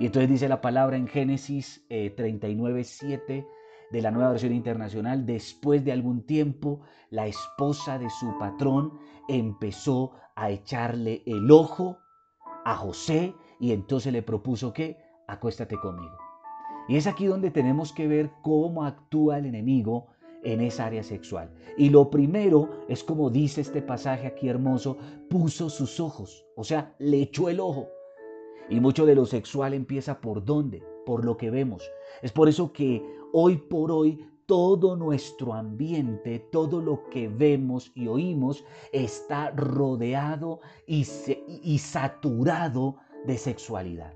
Y 0.00 0.06
entonces 0.06 0.30
dice 0.30 0.48
la 0.48 0.60
palabra 0.60 0.96
en 0.96 1.06
Génesis 1.06 1.84
39, 1.88 2.80
eh, 2.80 2.84
7 2.84 3.46
de 3.92 4.02
la 4.02 4.10
nueva 4.10 4.30
versión 4.30 4.54
internacional, 4.54 5.26
después 5.26 5.84
de 5.84 5.92
algún 5.92 6.22
tiempo, 6.26 6.80
la 7.10 7.26
esposa 7.26 7.98
de 7.98 8.08
su 8.08 8.36
patrón 8.38 8.98
empezó 9.28 10.12
a 10.34 10.50
echarle 10.50 11.22
el 11.26 11.50
ojo 11.50 11.98
a 12.64 12.74
José 12.74 13.34
y 13.60 13.72
entonces 13.72 14.12
le 14.12 14.22
propuso 14.22 14.72
que 14.72 14.96
acuéstate 15.28 15.76
conmigo. 15.76 16.16
Y 16.88 16.96
es 16.96 17.06
aquí 17.06 17.26
donde 17.26 17.50
tenemos 17.50 17.92
que 17.92 18.08
ver 18.08 18.30
cómo 18.42 18.84
actúa 18.84 19.38
el 19.38 19.46
enemigo 19.46 20.08
en 20.42 20.60
esa 20.60 20.86
área 20.86 21.02
sexual. 21.02 21.50
Y 21.76 21.90
lo 21.90 22.10
primero 22.10 22.84
es 22.88 23.04
como 23.04 23.30
dice 23.30 23.60
este 23.60 23.82
pasaje 23.82 24.26
aquí 24.26 24.48
hermoso, 24.48 24.96
puso 25.28 25.70
sus 25.70 26.00
ojos, 26.00 26.46
o 26.56 26.64
sea, 26.64 26.94
le 26.98 27.20
echó 27.20 27.48
el 27.48 27.60
ojo. 27.60 27.88
Y 28.68 28.80
mucho 28.80 29.06
de 29.06 29.14
lo 29.14 29.26
sexual 29.26 29.74
empieza 29.74 30.20
por 30.20 30.44
dónde? 30.44 30.82
Por 31.04 31.24
lo 31.24 31.36
que 31.36 31.50
vemos. 31.50 31.82
Es 32.22 32.32
por 32.32 32.48
eso 32.48 32.72
que 32.72 33.02
hoy 33.32 33.56
por 33.56 33.90
hoy 33.90 34.18
todo 34.46 34.96
nuestro 34.96 35.54
ambiente, 35.54 36.38
todo 36.38 36.80
lo 36.80 37.08
que 37.08 37.28
vemos 37.28 37.90
y 37.94 38.08
oímos 38.08 38.64
está 38.92 39.50
rodeado 39.50 40.60
y, 40.86 41.06
y, 41.62 41.78
saturado 41.78 42.96
de 43.26 43.38
sexualidad. 43.38 44.12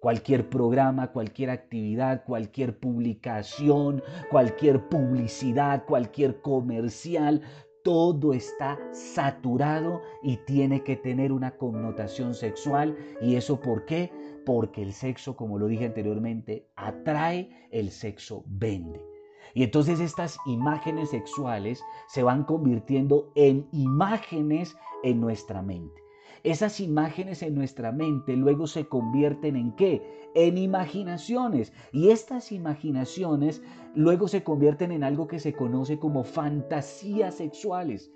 Cualquier 0.00 0.48
programa, 0.48 1.12
cualquier 1.12 1.50
actividad, 1.50 2.24
cualquier 2.24 2.78
publicación, 2.78 4.02
cualquier 4.30 4.88
publicidad, 4.88 5.84
cualquier 5.86 6.40
comercial, 6.40 7.42
todo 7.82 8.32
está 8.32 8.78
saturado 8.92 10.00
y 10.22 10.36
tiene 10.38 10.82
que 10.82 10.96
tener 10.96 11.32
una 11.32 11.56
connotación 11.56 12.34
sexual. 12.34 12.96
¿Y 13.20 13.36
eso 13.36 13.60
por 13.60 13.84
qué? 13.84 14.10
porque 14.44 14.82
el 14.82 14.92
sexo, 14.92 15.36
como 15.36 15.58
lo 15.58 15.66
dije 15.66 15.86
anteriormente, 15.86 16.68
atrae, 16.76 17.50
el 17.70 17.90
sexo 17.90 18.44
vende. 18.46 19.04
Y 19.54 19.64
entonces 19.64 20.00
estas 20.00 20.38
imágenes 20.46 21.10
sexuales 21.10 21.82
se 22.08 22.22
van 22.22 22.44
convirtiendo 22.44 23.30
en 23.34 23.68
imágenes 23.72 24.76
en 25.02 25.20
nuestra 25.20 25.62
mente. 25.62 26.01
Esas 26.44 26.80
imágenes 26.80 27.42
en 27.42 27.54
nuestra 27.54 27.92
mente 27.92 28.36
luego 28.36 28.66
se 28.66 28.86
convierten 28.86 29.54
en 29.54 29.72
qué? 29.76 30.30
En 30.34 30.58
imaginaciones. 30.58 31.72
Y 31.92 32.10
estas 32.10 32.50
imaginaciones 32.50 33.62
luego 33.94 34.26
se 34.26 34.42
convierten 34.42 34.90
en 34.90 35.04
algo 35.04 35.28
que 35.28 35.38
se 35.38 35.52
conoce 35.52 36.00
como 36.00 36.24
fantasías 36.24 37.36
sexuales, 37.36 38.10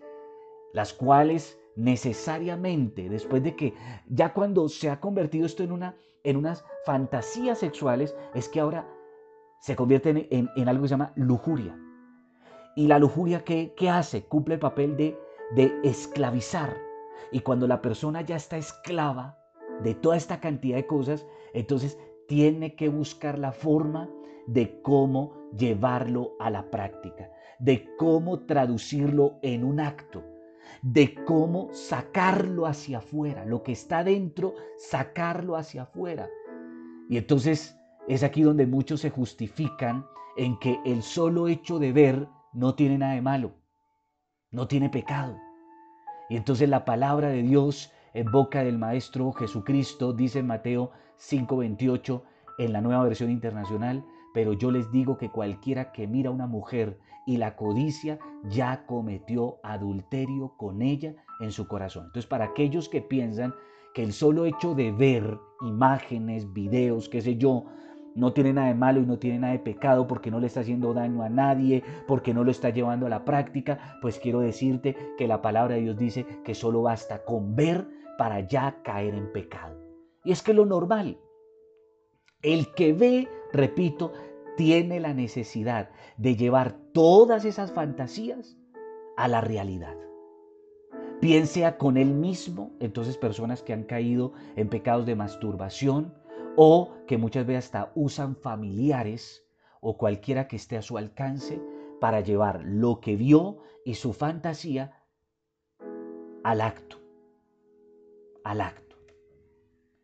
las 0.73 0.93
cuales 0.93 1.61
necesariamente, 1.77 3.09
después 3.09 3.45
de 3.45 3.55
que 3.55 3.75
ya 4.09 4.33
cuando 4.33 4.69
se 4.69 4.91
ha 4.91 4.99
convertido 4.99 5.47
esto 5.47 5.63
en, 5.63 5.71
una, 5.71 5.95
en 6.25 6.37
unas 6.37 6.65
fantasías 6.85 7.59
sexuales, 7.59 8.17
es 8.35 8.49
que 8.49 8.59
ahora 8.59 8.89
se 9.61 9.77
convierte 9.77 10.29
en, 10.31 10.69
algo 10.69 10.83
que 10.83 10.89
se 10.89 10.95
llama 10.95 11.13
lujuria. 11.15 11.79
¿Y 12.75 12.89
la 12.89 12.99
lujuria 12.99 13.45
qué, 13.45 13.73
qué 13.77 13.89
hace? 13.89 14.25
Cumple 14.25 14.55
el 14.55 14.61
papel 14.61 14.97
de, 14.97 15.17
de 15.55 15.73
esclavizar. 15.85 16.86
Y 17.33 17.41
cuando 17.41 17.67
la 17.67 17.83
persona 17.83 18.23
ya 18.23 18.37
está 18.37 18.57
esclava 18.57 19.39
de 19.83 19.95
toda 19.95 20.17
esta 20.17 20.41
cantidad 20.41 20.77
de 20.77 20.87
cosas, 20.87 21.27
entonces 21.53 21.99
tiene 22.29 22.75
que 22.75 22.89
buscar 22.89 23.39
la 23.39 23.53
forma 23.53 24.09
de 24.47 24.81
cómo 24.83 25.35
llevarlo 25.57 26.33
a 26.39 26.51
la 26.51 26.71
práctica, 26.71 27.31
de 27.59 27.89
cómo 27.97 28.41
traducirlo 28.41 29.39
en 29.43 29.65
un 29.65 29.81
acto, 29.81 30.25
de 30.83 31.15
cómo 31.25 31.69
sacarlo 31.73 32.67
hacia 32.67 32.99
afuera, 32.99 33.45
lo 33.45 33.63
que 33.63 33.73
está 33.73 34.05
dentro, 34.05 34.55
sacarlo 34.77 35.57
hacia 35.57 35.83
afuera. 35.83 36.29
Y 37.09 37.17
entonces 37.17 37.77
es 38.09 38.23
aquí 38.23 38.43
donde 38.43 38.67
muchos 38.67 39.01
se 39.01 39.11
justifican 39.11 40.07
en 40.37 40.59
que 40.59 40.79
el 40.85 41.03
solo 41.03 41.49
hecho 41.49 41.79
de 41.79 41.93
ver 41.93 42.29
no 42.53 42.75
tiene 42.75 42.99
nada 42.99 43.15
de 43.15 43.23
malo, 43.23 43.53
no 44.51 44.69
tiene 44.69 44.91
pecado. 44.91 45.37
Y 46.29 46.37
entonces 46.37 46.69
la 46.69 46.85
palabra 46.85 47.29
de 47.29 47.43
Dios 47.43 47.93
en 48.15 48.31
boca 48.31 48.65
del 48.65 48.79
Maestro 48.79 49.33
Jesucristo 49.33 50.13
dice 50.13 50.41
en 50.41 50.47
Mateo 50.47 50.91
5:28 51.17 52.23
en 52.59 52.73
la 52.73 52.81
nueva 52.81 53.05
versión 53.05 53.31
internacional, 53.31 54.05
pero 54.35 54.53
yo 54.53 54.71
les 54.71 54.91
digo 54.91 55.19
que 55.19 55.31
cualquiera 55.31 55.93
que 55.93 56.07
mira 56.07 56.31
a 56.31 56.33
una 56.33 56.47
mujer 56.47 56.99
y 57.27 57.37
la 57.37 57.57
codicia 57.57 58.19
ya 58.45 58.87
cometió 58.87 59.59
adulterio 59.63 60.55
con 60.57 60.81
ella 60.81 61.15
en 61.41 61.53
su 61.53 61.67
corazón. 61.67 62.07
Entonces, 62.07 62.29
para 62.29 62.47
aquellos 62.47 62.89
que 62.89 63.03
piensan 63.03 63.55
que 63.95 64.03
el 64.03 64.13
solo 64.13 64.47
hecho 64.47 64.75
de 64.75 64.93
ver 64.93 65.39
imágenes, 65.63 66.53
videos, 66.53 67.09
qué 67.09 67.21
sé 67.21 67.37
yo, 67.37 67.65
no 68.17 68.33
tiene 68.33 68.53
nada 68.53 68.69
de 68.69 68.75
malo 68.75 69.01
y 69.01 69.07
no 69.07 69.19
tiene 69.19 69.39
nada 69.39 69.53
de 69.53 69.59
pecado 69.59 70.07
porque 70.07 70.31
no 70.31 70.41
le 70.41 70.47
está 70.47 70.61
haciendo 70.61 70.95
daño 70.95 71.23
a 71.23 71.29
nadie, 71.29 71.85
porque 72.09 72.35
no 72.35 72.45
lo 72.45 72.51
está 72.51 72.71
llevando 72.71 73.07
a 73.07 73.11
la 73.11 73.25
práctica, 73.25 73.99
pues 74.01 74.19
quiero 74.19 74.41
decirte 74.41 74.97
que 75.19 75.29
la 75.29 75.43
palabra 75.43 75.75
de 75.75 75.83
Dios 75.83 75.97
dice 75.97 76.27
que 76.43 76.55
solo 76.55 76.83
basta 76.83 77.25
con 77.25 77.55
ver 77.55 77.87
para 78.19 78.41
ya 78.41 78.83
caer 78.83 79.15
en 79.15 79.31
pecado. 79.33 79.79
Y 80.25 80.33
es 80.33 80.43
que 80.43 80.55
lo 80.55 80.65
normal, 80.65 81.19
el 82.43 82.73
que 82.75 82.95
ve, 82.95 83.29
repito, 83.53 84.13
tiene 84.57 84.99
la 84.99 85.13
necesidad 85.13 85.91
de 86.17 86.37
llevar 86.37 86.73
todas 86.93 87.45
esas 87.45 87.71
fantasías 87.71 88.57
a 89.19 89.29
la 89.29 89.43
realidad. 89.43 89.95
Piense 91.21 91.77
con 91.77 91.97
él 91.97 92.15
mismo, 92.15 92.73
entonces 92.81 93.17
personas 93.19 93.63
que 93.63 93.73
han 93.73 93.85
caído 93.85 94.33
en 94.55 94.69
pecados 94.69 95.07
de 95.07 95.15
masturbación 95.15 96.15
o 96.57 96.97
que 97.07 97.19
muchas 97.19 97.47
veces 97.47 97.67
hasta 97.67 97.93
usan 97.95 98.35
familiares 98.35 99.47
o 99.81 99.97
cualquiera 99.97 100.49
que 100.49 100.57
esté 100.57 100.77
a 100.77 100.83
su 100.83 100.99
alcance 100.99 101.61
para 102.01 102.21
llevar 102.21 102.63
lo 102.65 103.01
que 103.01 103.17
vio 103.17 103.59
y 103.85 103.95
su 103.95 104.13
fantasía 104.13 105.05
al 106.43 106.61
acto, 106.61 106.99
al 108.45 108.61
acto. 108.61 108.97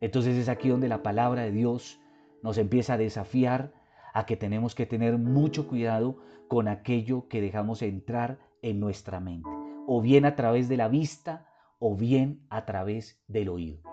Entonces 0.01 0.37
es 0.37 0.49
aquí 0.49 0.69
donde 0.69 0.89
la 0.89 1.03
palabra 1.03 1.43
de 1.43 1.53
Dios 1.53 2.01
nos 2.43 2.59
empieza 2.59 2.95
a 2.95 2.99
desafiar 2.99 3.73
a 4.13 4.27
que 4.27 4.37
tenemos 4.37 4.75
que 4.75 4.87
tener 4.87 5.17
mucho 5.19 5.67
cuidado 5.67 6.19
con 6.49 6.69
aquello 6.69 7.29
que 7.29 7.41
dejamos 7.41 7.83
entrar 7.83 8.39
en 8.61 8.79
nuestra 8.79 9.21
mente, 9.21 9.49
o 9.87 10.01
bien 10.03 10.25
a 10.25 10.37
través 10.37 10.69
de 10.69 10.77
la 10.77 10.89
vista 10.89 11.47
o 11.79 11.97
bien 11.97 12.45
a 12.51 12.65
través 12.67 13.23
del 13.27 13.49
oído. 13.49 13.92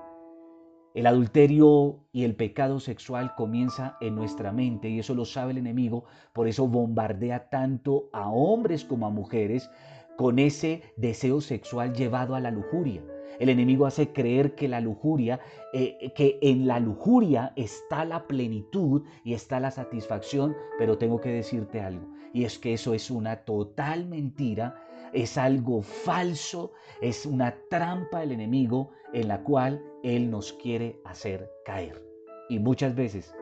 El 0.95 1.05
adulterio 1.05 1.99
y 2.11 2.23
el 2.23 2.35
pecado 2.35 2.79
sexual 2.79 3.35
comienza 3.35 3.95
en 4.01 4.15
nuestra 4.15 4.51
mente 4.51 4.89
y 4.89 4.99
eso 4.99 5.13
lo 5.13 5.23
sabe 5.23 5.51
el 5.51 5.59
enemigo, 5.59 6.05
por 6.33 6.47
eso 6.47 6.67
bombardea 6.67 7.49
tanto 7.49 8.09
a 8.11 8.29
hombres 8.29 8.85
como 8.85 9.05
a 9.05 9.11
mujeres 9.11 9.69
con 10.17 10.39
ese 10.39 10.81
deseo 10.97 11.41
sexual 11.41 11.93
llevado 11.93 12.33
a 12.33 12.39
la 12.39 12.49
lujuria. 12.49 13.03
El 13.39 13.49
enemigo 13.49 13.85
hace 13.85 14.11
creer 14.11 14.55
que 14.55 14.67
la 14.67 14.81
lujuria, 14.81 15.39
eh, 15.73 16.11
que 16.15 16.39
en 16.41 16.67
la 16.67 16.79
lujuria 16.79 17.53
está 17.55 18.03
la 18.03 18.27
plenitud 18.27 19.03
y 19.23 19.33
está 19.33 19.59
la 19.59 19.71
satisfacción, 19.71 20.55
pero 20.77 20.97
tengo 20.97 21.21
que 21.21 21.29
decirte 21.29 21.79
algo, 21.79 22.05
y 22.33 22.43
es 22.43 22.57
que 22.57 22.73
eso 22.73 22.93
es 22.93 23.11
una 23.11 23.37
total 23.37 24.07
mentira, 24.07 24.75
es 25.13 25.37
algo 25.37 25.81
falso, 25.81 26.71
es 27.01 27.25
una 27.25 27.55
trampa 27.69 28.19
del 28.19 28.33
enemigo 28.33 28.91
en 29.13 29.27
la 29.27 29.43
cual 29.43 29.83
él 30.03 30.29
nos 30.29 30.53
quiere 30.53 30.99
hacer 31.05 31.51
caer. 31.65 32.03
Y 32.49 32.59
muchas 32.59 32.95
veces, 32.95 33.33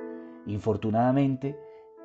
infortunadamente, 0.46 1.58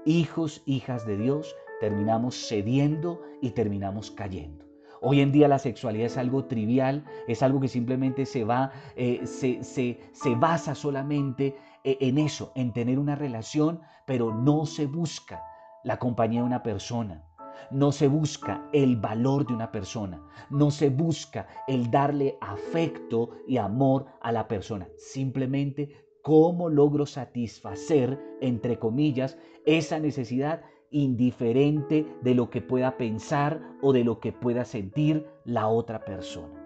hijos, 0.05 0.63
hijas 0.67 1.07
de 1.07 1.17
Dios, 1.17 1.55
terminamos 1.81 2.49
cediendo 2.49 3.23
y 3.41 3.51
terminamos 3.51 4.11
cayendo. 4.11 4.65
Hoy 5.01 5.21
en 5.21 5.33
día 5.33 5.49
la 5.49 5.59
sexualidad 5.59 6.07
es 6.07 6.17
algo 6.17 6.45
trivial, 6.45 7.05
es 7.27 7.43
algo 7.43 7.59
que 7.61 7.67
simplemente 7.67 8.25
se 8.25 8.45
va, 8.45 8.71
eh, 8.95 9.27
se, 9.27 9.65
se, 9.65 9.99
se 10.13 10.35
basa 10.37 10.77
solamente 10.77 11.57
eh, 11.83 11.99
en 12.01 12.19
eso, 12.19 12.53
en 12.55 12.73
tener 12.73 13.01
una 13.01 13.17
relación, 13.17 13.81
pero 14.07 14.33
no 14.33 14.65
se 14.65 14.87
busca 14.87 15.43
la 15.83 15.99
compañía 15.99 16.41
de 16.41 16.47
una 16.47 16.63
persona. 16.63 17.25
No 17.71 17.93
se 17.93 18.09
busca 18.09 18.69
el 18.73 18.97
valor 18.97 19.47
de 19.47 19.55
una 19.55 19.71
persona, 19.73 20.23
no 20.51 20.71
se 20.71 20.91
busca 20.91 21.47
el 21.69 21.91
darle 21.91 22.37
afecto 22.41 23.31
y 23.47 23.57
amor 23.57 24.07
a 24.21 24.33
la 24.33 24.49
persona. 24.49 24.89
Simplemente 24.97 26.07
cómo 26.23 26.69
logro 26.69 27.07
satisfacer, 27.07 28.19
entre 28.41 28.79
comillas, 28.79 29.37
esa 29.67 29.99
necesidad 29.99 30.63
indiferente 30.91 32.07
de 32.23 32.35
lo 32.35 32.51
que 32.51 32.61
pueda 32.61 32.97
pensar 32.97 33.61
o 33.81 33.93
de 33.93 34.05
lo 34.05 34.21
que 34.21 34.33
pueda 34.33 34.65
sentir 34.65 35.27
la 35.45 35.69
otra 35.69 36.05
persona. 36.05 36.63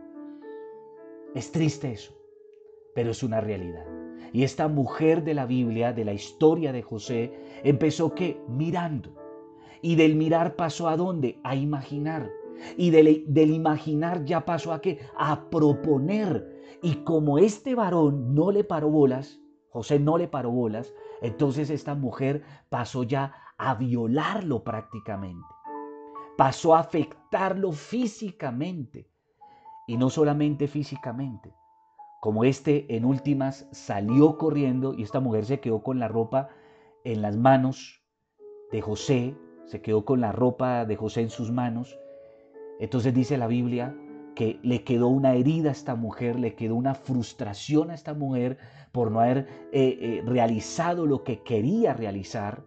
Es 1.34 1.52
triste 1.52 1.92
eso, 1.92 2.12
pero 2.94 3.10
es 3.10 3.22
una 3.22 3.40
realidad. 3.40 3.86
Y 4.32 4.42
esta 4.42 4.68
mujer 4.68 5.22
de 5.22 5.34
la 5.34 5.46
Biblia, 5.46 5.92
de 5.92 6.04
la 6.04 6.12
historia 6.12 6.72
de 6.72 6.82
José, 6.82 7.32
empezó 7.62 8.14
que 8.14 8.40
mirando. 8.48 9.14
Y 9.82 9.96
del 9.96 10.16
mirar 10.16 10.56
pasó 10.56 10.88
a 10.88 10.96
dónde? 10.96 11.38
A 11.44 11.54
imaginar. 11.54 12.30
Y 12.76 12.90
del, 12.90 13.24
del 13.28 13.50
imaginar 13.50 14.24
ya 14.24 14.44
pasó 14.44 14.72
a 14.72 14.80
qué? 14.80 15.00
A 15.16 15.48
proponer. 15.50 16.78
Y 16.82 16.96
como 17.04 17.38
este 17.38 17.74
varón 17.74 18.34
no 18.34 18.50
le 18.50 18.64
paró 18.64 18.90
bolas, 18.90 19.40
José 19.70 19.98
no 19.98 20.16
le 20.16 20.28
paró 20.28 20.50
bolas, 20.50 20.94
entonces 21.20 21.68
esta 21.70 21.94
mujer 21.94 22.42
pasó 22.68 23.02
ya 23.02 23.34
a 23.58 23.74
violarlo 23.74 24.62
prácticamente. 24.62 25.46
Pasó 26.36 26.74
a 26.74 26.80
afectarlo 26.80 27.72
físicamente. 27.72 29.10
Y 29.86 29.96
no 29.96 30.10
solamente 30.10 30.66
físicamente. 30.66 31.54
Como 32.20 32.44
este 32.44 32.96
en 32.96 33.04
últimas 33.04 33.68
salió 33.70 34.36
corriendo 34.36 34.94
y 34.94 35.02
esta 35.02 35.20
mujer 35.20 35.44
se 35.44 35.60
quedó 35.60 35.82
con 35.82 35.98
la 35.98 36.08
ropa 36.08 36.48
en 37.04 37.22
las 37.22 37.36
manos 37.36 38.02
de 38.72 38.80
José, 38.80 39.36
se 39.66 39.82
quedó 39.82 40.04
con 40.04 40.20
la 40.20 40.32
ropa 40.32 40.84
de 40.84 40.96
José 40.96 41.20
en 41.20 41.30
sus 41.30 41.52
manos. 41.52 41.98
Entonces 42.80 43.14
dice 43.14 43.36
la 43.36 43.46
Biblia 43.46 43.94
que 44.34 44.58
le 44.62 44.84
quedó 44.84 45.08
una 45.08 45.34
herida 45.34 45.68
a 45.70 45.72
esta 45.72 45.94
mujer, 45.94 46.38
le 46.38 46.54
quedó 46.54 46.74
una 46.74 46.94
frustración 46.94 47.90
a 47.90 47.94
esta 47.94 48.14
mujer 48.14 48.58
por 48.92 49.10
no 49.10 49.20
haber 49.20 49.46
eh, 49.72 49.98
eh, 50.00 50.22
realizado 50.26 51.06
lo 51.06 51.24
que 51.24 51.42
quería 51.42 51.94
realizar 51.94 52.62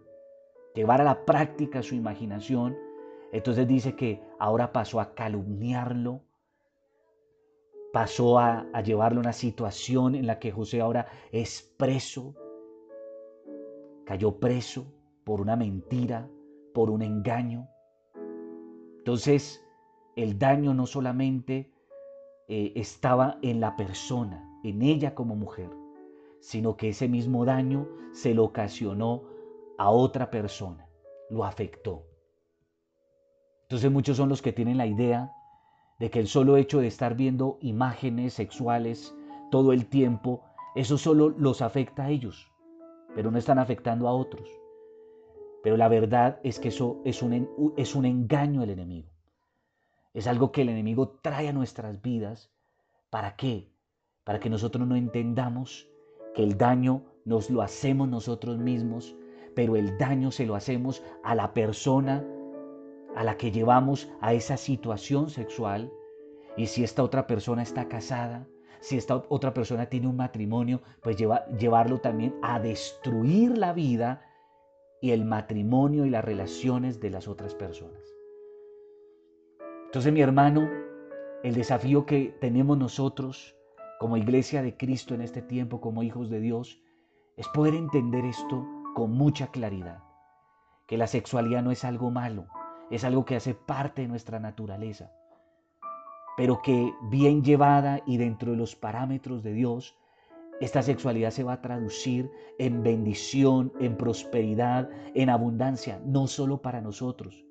llevar 0.74 1.00
a 1.00 1.04
la 1.04 1.24
práctica 1.24 1.82
su 1.82 1.94
imaginación, 1.94 2.76
entonces 3.32 3.66
dice 3.66 3.96
que 3.96 4.22
ahora 4.38 4.72
pasó 4.72 5.00
a 5.00 5.14
calumniarlo, 5.14 6.22
pasó 7.92 8.38
a, 8.38 8.66
llevarlo 8.82 9.20
a 9.20 9.22
una 9.22 9.32
situación 9.32 10.14
en 10.14 10.26
la 10.26 10.38
que 10.38 10.52
José 10.52 10.80
ahora 10.80 11.06
es 11.32 11.62
preso, 11.76 12.34
cayó 14.04 14.38
preso 14.38 14.92
por 15.24 15.40
una 15.40 15.56
mentira, 15.56 16.28
por 16.80 16.88
un 16.88 17.02
engaño. 17.02 17.68
Entonces, 19.00 19.62
el 20.16 20.38
daño 20.38 20.72
no 20.72 20.86
solamente 20.86 21.70
eh, 22.48 22.72
estaba 22.74 23.36
en 23.42 23.60
la 23.60 23.76
persona, 23.76 24.42
en 24.64 24.80
ella 24.80 25.14
como 25.14 25.36
mujer, 25.36 25.68
sino 26.40 26.78
que 26.78 26.88
ese 26.88 27.06
mismo 27.06 27.44
daño 27.44 27.86
se 28.12 28.32
lo 28.32 28.44
ocasionó 28.44 29.24
a 29.76 29.90
otra 29.90 30.30
persona, 30.30 30.88
lo 31.28 31.44
afectó. 31.44 32.06
Entonces 33.64 33.92
muchos 33.92 34.16
son 34.16 34.30
los 34.30 34.40
que 34.40 34.54
tienen 34.54 34.78
la 34.78 34.86
idea 34.86 35.30
de 35.98 36.10
que 36.10 36.18
el 36.18 36.28
solo 36.28 36.56
hecho 36.56 36.80
de 36.80 36.86
estar 36.86 37.14
viendo 37.14 37.58
imágenes 37.60 38.32
sexuales 38.32 39.14
todo 39.50 39.74
el 39.74 39.84
tiempo, 39.84 40.44
eso 40.74 40.96
solo 40.96 41.28
los 41.28 41.60
afecta 41.60 42.04
a 42.04 42.08
ellos, 42.08 42.50
pero 43.14 43.30
no 43.30 43.36
están 43.36 43.58
afectando 43.58 44.08
a 44.08 44.14
otros. 44.14 44.59
Pero 45.62 45.76
la 45.76 45.88
verdad 45.88 46.40
es 46.42 46.58
que 46.58 46.68
eso 46.68 47.00
es 47.04 47.22
un, 47.22 47.74
es 47.76 47.94
un 47.94 48.04
engaño 48.04 48.60
del 48.60 48.70
enemigo. 48.70 49.10
Es 50.14 50.26
algo 50.26 50.52
que 50.52 50.62
el 50.62 50.68
enemigo 50.68 51.20
trae 51.22 51.48
a 51.48 51.52
nuestras 51.52 52.00
vidas. 52.02 52.50
¿Para 53.10 53.36
qué? 53.36 53.72
Para 54.24 54.40
que 54.40 54.50
nosotros 54.50 54.86
no 54.86 54.96
entendamos 54.96 55.88
que 56.34 56.42
el 56.42 56.56
daño 56.56 57.04
nos 57.24 57.50
lo 57.50 57.62
hacemos 57.62 58.08
nosotros 58.08 58.58
mismos 58.58 59.16
pero 59.54 59.76
el 59.76 59.98
daño 59.98 60.30
se 60.30 60.46
lo 60.46 60.54
hacemos 60.54 61.02
a 61.22 61.34
la 61.34 61.52
persona 61.52 62.24
a 63.16 63.24
la 63.24 63.36
que 63.36 63.50
llevamos 63.50 64.08
a 64.20 64.32
esa 64.32 64.56
situación 64.56 65.30
sexual 65.30 65.90
Y 66.56 66.66
si 66.66 66.84
esta 66.84 67.02
otra 67.02 67.26
persona 67.26 67.62
está 67.62 67.88
casada, 67.88 68.46
si 68.80 68.96
esta 68.96 69.22
otra 69.28 69.54
persona 69.54 69.86
tiene 69.86 70.08
un 70.08 70.16
matrimonio, 70.16 70.80
pues 71.02 71.16
llevarlo 71.16 71.98
también 71.98 72.34
a 72.42 72.58
destruir 72.58 73.56
la 73.56 73.72
vida 73.72 74.22
y 75.00 75.12
el 75.12 75.24
matrimonio 75.24 76.04
y 76.04 76.10
las 76.10 76.24
relaciones 76.24 77.00
de 77.00 77.10
las 77.10 77.28
otras 77.28 77.54
personas. 77.54 78.02
Entonces 79.86 80.12
mi 80.12 80.20
hermano, 80.20 80.68
el 81.42 81.54
desafío 81.54 82.06
que 82.06 82.36
tenemos 82.40 82.78
nosotros 82.78 83.56
como 83.98 84.16
iglesia 84.16 84.62
de 84.62 84.76
Cristo 84.76 85.14
en 85.14 85.20
este 85.20 85.42
tiempo, 85.42 85.80
como 85.80 86.02
hijos 86.02 86.30
de 86.30 86.40
Dios, 86.40 86.80
es 87.36 87.48
poder 87.48 87.74
entender 87.74 88.24
esto 88.24 88.66
con 88.94 89.12
mucha 89.12 89.48
claridad, 89.48 90.02
que 90.86 90.96
la 90.96 91.06
sexualidad 91.06 91.62
no 91.62 91.70
es 91.70 91.84
algo 91.84 92.10
malo, 92.10 92.46
es 92.90 93.04
algo 93.04 93.24
que 93.24 93.36
hace 93.36 93.54
parte 93.54 94.02
de 94.02 94.08
nuestra 94.08 94.40
naturaleza, 94.40 95.12
pero 96.36 96.62
que 96.62 96.92
bien 97.10 97.42
llevada 97.44 98.00
y 98.06 98.16
dentro 98.16 98.52
de 98.52 98.58
los 98.58 98.74
parámetros 98.74 99.42
de 99.42 99.52
Dios, 99.52 99.96
esta 100.60 100.82
sexualidad 100.82 101.30
se 101.30 101.42
va 101.42 101.54
a 101.54 101.62
traducir 101.62 102.30
en 102.58 102.82
bendición, 102.82 103.72
en 103.80 103.96
prosperidad, 103.96 104.90
en 105.14 105.30
abundancia, 105.30 106.02
no 106.04 106.26
solo 106.26 106.60
para 106.60 106.82
nosotros, 106.82 107.46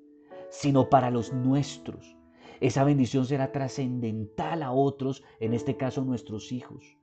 sino 0.48 0.88
para 0.88 1.10
los 1.10 1.32
nuestros. 1.32 2.16
Esa 2.60 2.84
bendición 2.84 3.26
será 3.26 3.50
trascendental 3.50 4.62
a 4.62 4.70
otros, 4.70 5.24
en 5.40 5.54
este 5.54 5.76
caso 5.76 6.04
nuestros 6.04 6.52
hijos. 6.52 6.96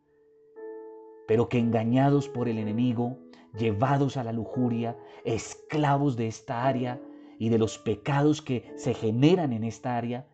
Pero 1.27 1.49
que 1.49 1.59
engañados 1.59 2.29
por 2.29 2.47
el 2.47 2.57
enemigo, 2.57 3.17
llevados 3.57 4.15
a 4.15 4.23
la 4.23 4.31
lujuria, 4.31 4.97
esclavos 5.25 6.15
de 6.15 6.27
esta 6.27 6.65
área 6.65 7.01
y 7.37 7.49
de 7.49 7.57
los 7.57 7.77
pecados 7.79 8.41
que 8.41 8.71
se 8.77 8.93
generan 8.93 9.51
en 9.51 9.65
esta 9.65 9.97
área, 9.97 10.25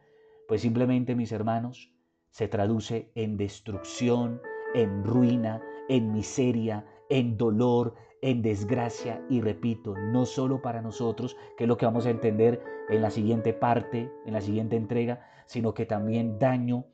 pues 0.47 0.62
simplemente 0.62 1.15
mis 1.15 1.31
hermanos, 1.31 1.91
se 2.29 2.47
traduce 2.47 3.12
en 3.15 3.38
destrucción, 3.38 4.41
en 4.73 5.03
ruina, 5.03 5.62
en 5.89 6.12
miseria, 6.12 6.86
en 7.09 7.38
dolor, 7.38 7.95
en 8.21 8.41
desgracia 8.41 9.21
y 9.29 9.41
repito, 9.41 9.95
no 9.95 10.25
solo 10.25 10.62
para 10.62 10.81
nosotros, 10.81 11.36
que 11.57 11.65
es 11.65 11.67
lo 11.67 11.77
que 11.77 11.86
vamos 11.86 12.05
a 12.05 12.09
entender 12.09 12.63
en 12.89 13.01
la 13.01 13.09
siguiente 13.09 13.53
parte, 13.53 14.12
en 14.25 14.33
la 14.33 14.41
siguiente 14.41 14.77
entrega, 14.77 15.27
sino 15.45 15.73
que 15.73 15.86
también 15.86 16.39
daño 16.39 16.86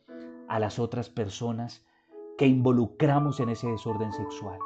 a 0.48 0.60
las 0.60 0.80
otras 0.80 1.10
personas 1.10 1.86
que 2.38 2.48
involucramos 2.48 3.40
en 3.40 3.50
ese 3.50 3.68
desorden 3.68 4.12
sexual. 4.12 4.60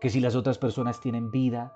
Que 0.00 0.08
si 0.08 0.20
las 0.20 0.34
otras 0.34 0.56
personas 0.56 1.00
tienen 1.00 1.30
vida, 1.30 1.74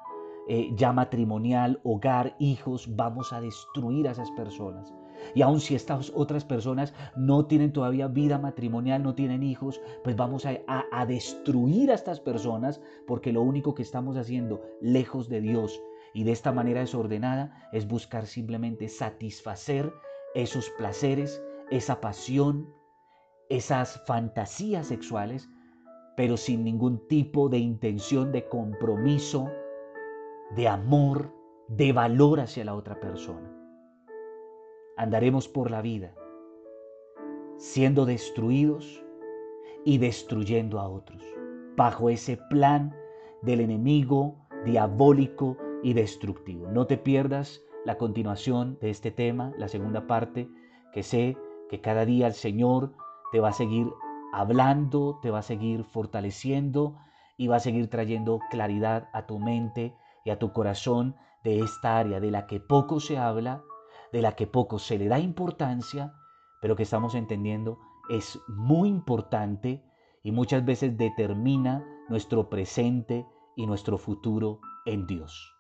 eh, 0.48 0.70
ya 0.74 0.92
matrimonial, 0.92 1.80
hogar, 1.85 2.37
hijos, 2.38 2.96
vamos 2.96 3.33
a 3.33 3.40
destruir 3.40 4.09
a 4.09 4.12
esas 4.12 4.30
personas. 4.30 4.92
Y 5.35 5.42
aun 5.42 5.61
si 5.61 5.74
estas 5.74 6.12
otras 6.14 6.44
personas 6.44 6.94
no 7.16 7.46
tienen 7.46 7.72
todavía 7.72 8.09
vida 8.09 8.38
matrimonial, 8.38 9.02
no 9.02 9.14
tienen 9.14 9.42
hijos, 9.42 9.80
pues 10.02 10.16
vamos 10.16 10.46
a, 10.46 10.61
a, 10.66 11.06
destruir 11.06 11.90
a 11.90 11.94
estas 11.94 12.20
personas 12.20 12.80
porque 13.06 13.33
lo 13.33 13.42
único 13.42 13.74
que 13.74 13.83
estamos 13.83 14.16
haciendo 14.16 14.62
lejos 14.80 15.28
de 15.28 15.40
Dios 15.40 15.80
y 16.14 16.24
de 16.24 16.33
esta 16.33 16.52
manera 16.52 16.80
desordenada 16.80 17.68
es 17.72 17.87
buscar 17.87 18.26
simplemente 18.26 18.88
satisfacer 18.88 19.92
esos 20.35 20.70
placeres, 20.70 21.42
esa 21.70 22.00
pasión, 22.00 22.72
esas 23.48 24.02
fantasías 24.06 24.87
sexuales, 24.87 25.48
pero 26.16 26.37
sin 26.37 26.64
ningún 26.64 27.06
tipo 27.09 27.48
de 27.48 27.59
intención 27.59 28.33
de 28.33 28.48
compromiso, 28.48 29.50
de 30.56 30.68
amor, 30.68 31.33
de 31.68 31.92
valor 31.92 32.40
hacia 32.40 32.64
la 32.64 32.74
otra 32.74 32.98
persona 32.98 33.60
andaremos 35.00 35.48
por 35.48 35.70
la 35.70 35.80
vida 35.80 36.14
siendo 37.56 38.04
destruidos 38.04 39.02
y 39.86 39.96
destruyendo 39.96 40.78
a 40.78 40.88
otros, 40.90 41.22
bajo 41.74 42.10
ese 42.10 42.38
plan 42.50 42.94
del 43.40 43.60
enemigo 43.60 44.36
diabólico 44.66 45.56
y 45.82 45.94
destructivo. 45.94 46.68
No 46.68 46.86
te 46.86 46.98
pierdas 46.98 47.62
la 47.86 47.96
continuación 47.96 48.78
de 48.82 48.90
este 48.90 49.10
tema, 49.10 49.54
la 49.56 49.68
segunda 49.68 50.06
parte, 50.06 50.50
que 50.92 51.02
sé 51.02 51.34
que 51.70 51.80
cada 51.80 52.04
día 52.04 52.26
el 52.26 52.34
Señor 52.34 52.92
te 53.32 53.40
va 53.40 53.48
a 53.48 53.54
seguir 53.54 53.86
hablando, 54.34 55.18
te 55.22 55.30
va 55.30 55.38
a 55.38 55.42
seguir 55.42 55.84
fortaleciendo 55.84 56.98
y 57.38 57.48
va 57.48 57.56
a 57.56 57.60
seguir 57.60 57.88
trayendo 57.88 58.38
claridad 58.50 59.08
a 59.14 59.24
tu 59.26 59.38
mente 59.38 59.94
y 60.26 60.30
a 60.30 60.38
tu 60.38 60.52
corazón 60.52 61.16
de 61.42 61.60
esta 61.60 61.96
área 61.96 62.20
de 62.20 62.30
la 62.30 62.46
que 62.46 62.60
poco 62.60 63.00
se 63.00 63.16
habla 63.16 63.62
de 64.12 64.23
la 64.23 64.33
que 64.33 64.46
poco 64.46 64.79
se 64.79 64.99
le 64.99 65.09
da 65.09 65.18
importancia, 65.18 66.14
pero 66.61 66.77
que 66.77 66.83
estamos 66.83 67.14
entendiendo 67.14 67.79
es 68.09 68.40
muy 68.49 68.88
importante 68.88 69.83
y 70.23 70.33
muchas 70.33 70.64
veces 70.64 70.96
determina 70.99 71.87
nuestro 72.09 72.51
presente 72.51 73.27
y 73.57 73.66
nuestro 73.66 73.99
futuro 73.99 74.61
en 74.85 75.07
Dios. 75.07 75.55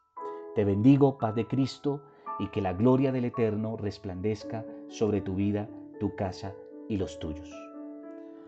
Te 0.54 0.64
bendigo, 0.64 1.16
paz 1.18 1.34
de 1.34 1.46
Cristo, 1.46 2.02
y 2.38 2.48
que 2.48 2.60
la 2.60 2.72
gloria 2.72 3.12
del 3.12 3.26
Eterno 3.26 3.76
resplandezca 3.76 4.64
sobre 4.88 5.20
tu 5.20 5.34
vida, 5.34 5.68
tu 6.00 6.16
casa 6.16 6.54
y 6.88 6.96
los 6.96 7.18
tuyos. 7.18 7.69